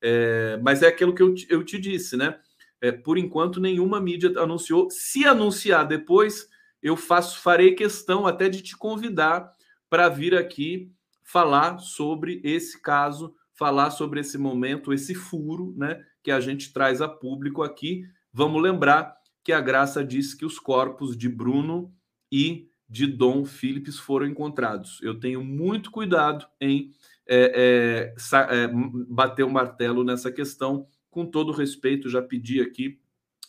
[0.02, 2.38] É, mas é aquilo que eu, eu te disse, né?
[2.80, 4.90] É, por enquanto, nenhuma mídia anunciou.
[4.90, 6.48] Se anunciar depois,
[6.82, 9.52] eu faço, farei questão até de te convidar
[9.88, 10.90] para vir aqui
[11.22, 16.02] falar sobre esse caso, falar sobre esse momento, esse furo, né?
[16.22, 18.06] Que a gente traz a público aqui.
[18.32, 21.92] Vamos lembrar que a Graça disse que os corpos de Bruno
[22.32, 24.98] e de Dom Philips foram encontrados.
[25.02, 26.90] Eu tenho muito cuidado em
[27.28, 28.70] é, é, é,
[29.06, 30.86] bater o martelo nessa questão.
[31.10, 32.98] Com todo respeito, já pedi aqui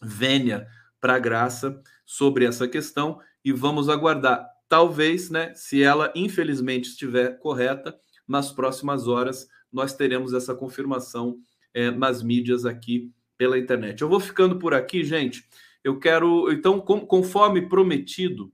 [0.01, 0.67] vênia
[0.99, 4.45] para a Graça sobre essa questão e vamos aguardar.
[4.67, 7.97] Talvez, né, se ela infelizmente estiver correta,
[8.27, 11.39] nas próximas horas nós teremos essa confirmação
[11.73, 14.01] é, nas mídias aqui pela internet.
[14.01, 15.45] Eu vou ficando por aqui, gente.
[15.83, 18.51] Eu quero, então, com, conforme prometido,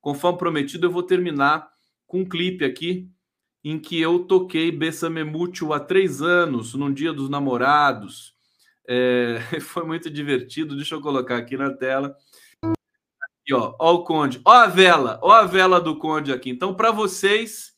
[0.00, 1.68] conforme prometido, eu vou terminar
[2.06, 3.08] com um clipe aqui
[3.64, 8.34] em que eu toquei Bessame Mútil há três anos, num dia dos namorados.
[8.88, 10.76] É, foi muito divertido.
[10.76, 12.16] Deixa eu colocar aqui na tela.
[12.62, 14.40] Aqui, ó, ó o Conde.
[14.44, 16.50] Ó a vela, ó a vela do Conde aqui.
[16.50, 17.74] Então, para vocês,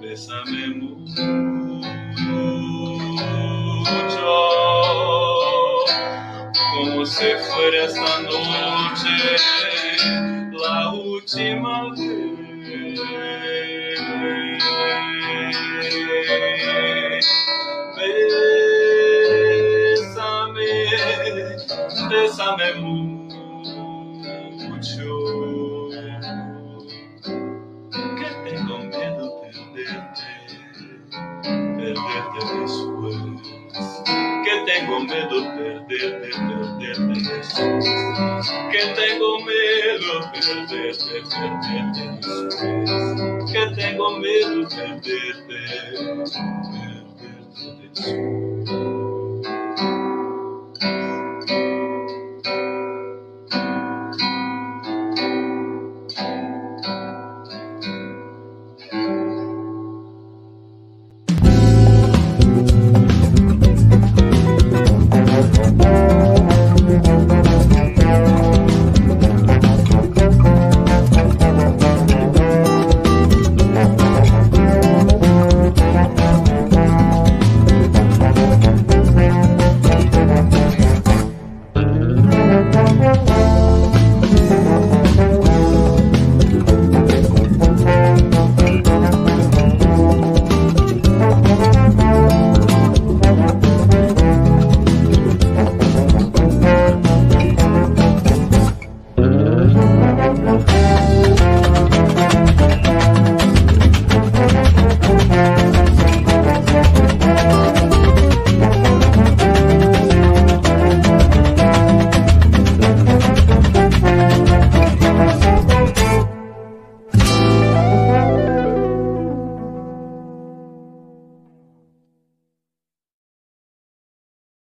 [0.00, 1.16] bésame mucho,
[6.72, 9.36] como se for esta noite,
[10.68, 13.33] a última vez.
[22.34, 23.20] bésame mucho,
[28.18, 30.28] que tengo miedo perderte,
[31.76, 33.18] perderte después,
[34.44, 36.28] que tengo miedo perderte,
[36.90, 37.84] perderte después,
[38.72, 40.78] que tengo miedo perderte,
[41.30, 45.58] perderte después, que tengo miedo perderte,
[46.26, 47.28] perderte
[47.94, 48.43] después.